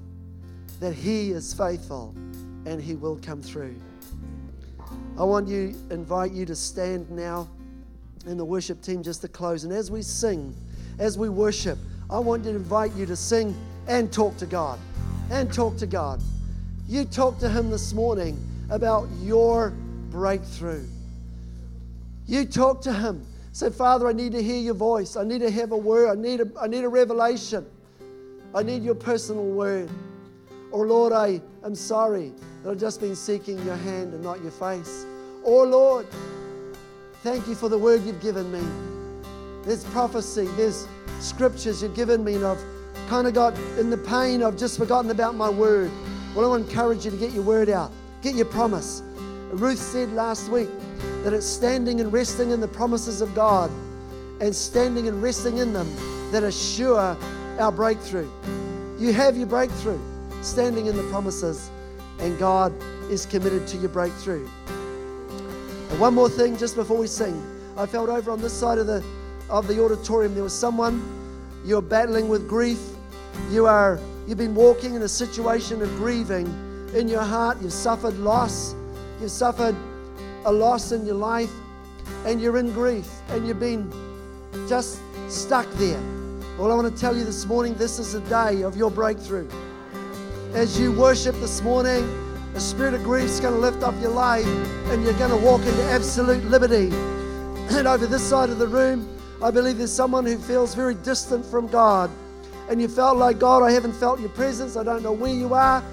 that 0.81 0.93
He 0.93 1.31
is 1.31 1.53
faithful 1.53 2.13
and 2.65 2.81
He 2.81 2.95
will 2.95 3.17
come 3.21 3.41
through. 3.41 3.75
I 5.17 5.23
want 5.23 5.47
you 5.47 5.73
invite 5.89 6.33
you 6.33 6.45
to 6.45 6.55
stand 6.55 7.09
now 7.09 7.47
in 8.25 8.37
the 8.37 8.45
worship 8.45 8.81
team 8.81 9.03
just 9.03 9.21
to 9.21 9.27
close. 9.27 9.63
And 9.63 9.73
as 9.73 9.91
we 9.91 10.01
sing, 10.01 10.55
as 10.99 11.17
we 11.17 11.29
worship, 11.29 11.77
I 12.09 12.19
want 12.19 12.43
to 12.43 12.49
invite 12.49 12.93
you 12.93 13.05
to 13.05 13.15
sing 13.15 13.55
and 13.87 14.11
talk 14.11 14.37
to 14.37 14.45
God. 14.45 14.79
And 15.31 15.51
talk 15.51 15.77
to 15.77 15.87
God. 15.87 16.21
You 16.87 17.05
talked 17.05 17.39
to 17.41 17.49
Him 17.49 17.69
this 17.71 17.93
morning 17.93 18.37
about 18.69 19.07
your 19.21 19.73
breakthrough. 20.11 20.85
You 22.27 22.45
talk 22.45 22.81
to 22.81 22.93
Him. 22.93 23.25
Say, 23.53 23.69
Father, 23.69 24.07
I 24.07 24.13
need 24.13 24.33
to 24.33 24.43
hear 24.43 24.59
your 24.59 24.73
voice. 24.73 25.15
I 25.15 25.23
need 25.23 25.39
to 25.39 25.49
have 25.49 25.71
a 25.71 25.77
word. 25.77 26.09
I 26.09 26.21
need 26.21 26.41
a, 26.41 26.47
I 26.59 26.67
need 26.67 26.83
a 26.83 26.89
revelation. 26.89 27.65
I 28.53 28.63
need 28.63 28.83
your 28.83 28.95
personal 28.95 29.45
word. 29.45 29.89
Or, 30.71 30.85
Lord, 30.85 31.13
I 31.13 31.41
am 31.63 31.73
sorry 31.73 32.33
that 32.63 32.71
I've 32.71 32.79
just 32.79 32.99
been 32.99 33.15
seeking 33.15 33.57
your 33.65 33.77
hand 33.77 34.13
and 34.13 34.23
not 34.23 34.41
your 34.41 34.51
face. 34.51 35.05
Or, 35.43 35.65
Lord, 35.65 36.05
thank 37.25 37.47
you 37.47 37.55
for 37.55 37.69
the 37.69 37.77
word 37.77 38.03
you've 38.03 38.21
given 38.21 38.51
me. 38.51 38.61
There's 39.63 39.83
prophecy, 39.85 40.45
there's 40.57 40.87
scriptures 41.19 41.81
you've 41.81 41.95
given 41.95 42.23
me, 42.23 42.35
and 42.35 42.45
I've 42.45 42.63
kind 43.09 43.25
of 43.25 43.33
got 43.33 43.57
in 43.79 43.89
the 43.89 43.97
pain, 43.97 44.43
I've 44.43 44.55
just 44.55 44.77
forgotten 44.77 45.09
about 45.09 45.33
my 45.33 45.49
word. 45.49 45.89
Well, 46.35 46.45
I 46.45 46.49
want 46.49 46.65
to 46.65 46.69
encourage 46.69 47.03
you 47.03 47.09
to 47.09 47.17
get 47.17 47.31
your 47.31 47.41
word 47.41 47.67
out, 47.67 47.91
get 48.21 48.35
your 48.35 48.45
promise. 48.45 49.01
Ruth 49.49 49.79
said 49.79 50.13
last 50.13 50.49
week 50.49 50.69
that 51.23 51.33
it's 51.33 51.47
standing 51.47 51.99
and 51.99 52.13
resting 52.13 52.51
in 52.51 52.61
the 52.61 52.67
promises 52.67 53.21
of 53.21 53.33
God 53.33 53.71
and 54.39 54.55
standing 54.55 55.07
and 55.07 55.19
resting 55.23 55.57
in 55.57 55.73
them 55.73 55.91
that 56.31 56.43
assure 56.43 57.17
our 57.57 57.71
breakthrough. 57.71 58.29
You 58.99 59.13
have 59.13 59.35
your 59.35 59.47
breakthrough, 59.47 59.99
standing 60.43 60.85
in 60.85 60.95
the 60.95 61.09
promises, 61.09 61.71
and 62.19 62.37
God 62.37 62.71
is 63.09 63.25
committed 63.25 63.65
to 63.69 63.77
your 63.77 63.89
breakthrough. 63.89 64.47
And 65.95 66.01
one 66.01 66.13
more 66.13 66.27
thing 66.27 66.57
just 66.57 66.75
before 66.75 66.97
we 66.97 67.07
sing. 67.07 67.41
I 67.77 67.85
felt 67.85 68.09
over 68.09 68.29
on 68.29 68.41
this 68.41 68.51
side 68.51 68.79
of 68.79 68.85
the 68.85 69.01
of 69.49 69.65
the 69.65 69.81
auditorium 69.81 70.33
there 70.33 70.43
was 70.43 70.51
someone 70.51 71.01
you're 71.63 71.81
battling 71.81 72.27
with 72.27 72.49
grief. 72.49 72.81
You 73.49 73.65
are 73.65 73.97
you've 74.27 74.37
been 74.37 74.55
walking 74.55 74.95
in 74.95 75.03
a 75.03 75.07
situation 75.07 75.81
of 75.81 75.87
grieving 75.95 76.47
in 76.93 77.07
your 77.07 77.21
heart. 77.21 77.61
You've 77.61 77.71
suffered 77.71 78.17
loss. 78.17 78.75
You've 79.21 79.31
suffered 79.31 79.73
a 80.43 80.51
loss 80.51 80.91
in 80.91 81.05
your 81.05 81.15
life 81.15 81.53
and 82.25 82.41
you're 82.41 82.57
in 82.57 82.73
grief 82.73 83.07
and 83.29 83.47
you've 83.47 83.61
been 83.61 83.89
just 84.67 84.99
stuck 85.29 85.65
there. 85.75 86.01
Well, 86.57 86.73
I 86.73 86.75
want 86.75 86.93
to 86.93 86.99
tell 86.99 87.15
you 87.15 87.23
this 87.23 87.45
morning 87.45 87.73
this 87.75 87.99
is 87.99 88.15
a 88.15 88.21
day 88.27 88.63
of 88.63 88.75
your 88.75 88.91
breakthrough. 88.91 89.47
As 90.55 90.77
you 90.77 90.91
worship 90.91 91.35
this 91.35 91.61
morning, 91.61 92.24
the 92.55 92.61
spirit 92.61 92.93
of 92.93 93.03
grief 93.03 93.25
is 93.25 93.41
going 93.41 93.53
to 93.53 93.59
lift 93.59 93.83
off 93.83 93.93
your 94.01 94.11
life 94.11 94.45
and 94.45 95.03
you're 95.03 95.11
going 95.19 95.29
to 95.29 95.45
walk 95.45 95.59
into 95.59 95.83
absolute 95.83 96.43
liberty. 96.45 96.89
And 97.67 97.85
over 97.85 98.05
this 98.05 98.23
side 98.23 98.49
of 98.49 98.59
the 98.59 98.67
room, 98.67 99.09
I 99.43 99.51
believe 99.51 99.77
there's 99.79 99.91
someone 99.91 100.25
who 100.25 100.37
feels 100.37 100.73
very 100.73 100.95
distant 100.95 101.45
from 101.45 101.67
God. 101.67 102.09
And 102.69 102.79
you 102.79 102.87
felt 102.87 103.17
like, 103.17 103.39
God, 103.39 103.61
I 103.63 103.71
haven't 103.71 103.91
felt 103.93 104.21
your 104.21 104.29
presence. 104.29 104.77
I 104.77 104.83
don't 104.83 105.03
know 105.03 105.11
where 105.11 105.33
you 105.33 105.53
are. 105.53 105.83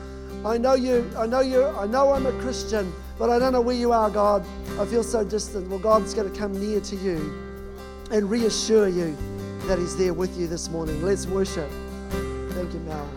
I 0.45 0.59
know 0.59 0.75
you, 0.75 1.11
I 1.17 1.27
know 1.27 1.41
you, 1.41 1.65
I 1.65 1.87
know 1.87 2.13
I'm 2.13 2.27
a 2.27 2.33
Christian, 2.41 2.93
but 3.19 3.31
I 3.31 3.41
don't 3.41 3.53
know 3.53 3.61
where 3.61 3.75
you 3.75 3.91
are, 3.91 4.11
God. 4.11 4.47
I 4.79 4.87
feel 4.87 5.03
so 5.03 5.25
distant. 5.25 5.69
Well, 5.69 5.81
God's 5.81 6.15
going 6.15 6.31
to 6.31 6.39
come 6.39 6.53
near 6.61 6.81
to 6.81 6.97
you 6.97 7.17
and 8.13 8.31
reassure 8.31 8.87
you 8.87 9.17
that 9.67 9.79
He's 9.79 9.97
there 9.97 10.15
with 10.15 10.39
you 10.39 10.47
this 10.47 10.69
morning. 10.69 11.03
Let's 11.03 11.27
worship. 11.27 11.71
Thank 12.11 12.73
you, 12.73 12.81
Mel. 12.81 13.09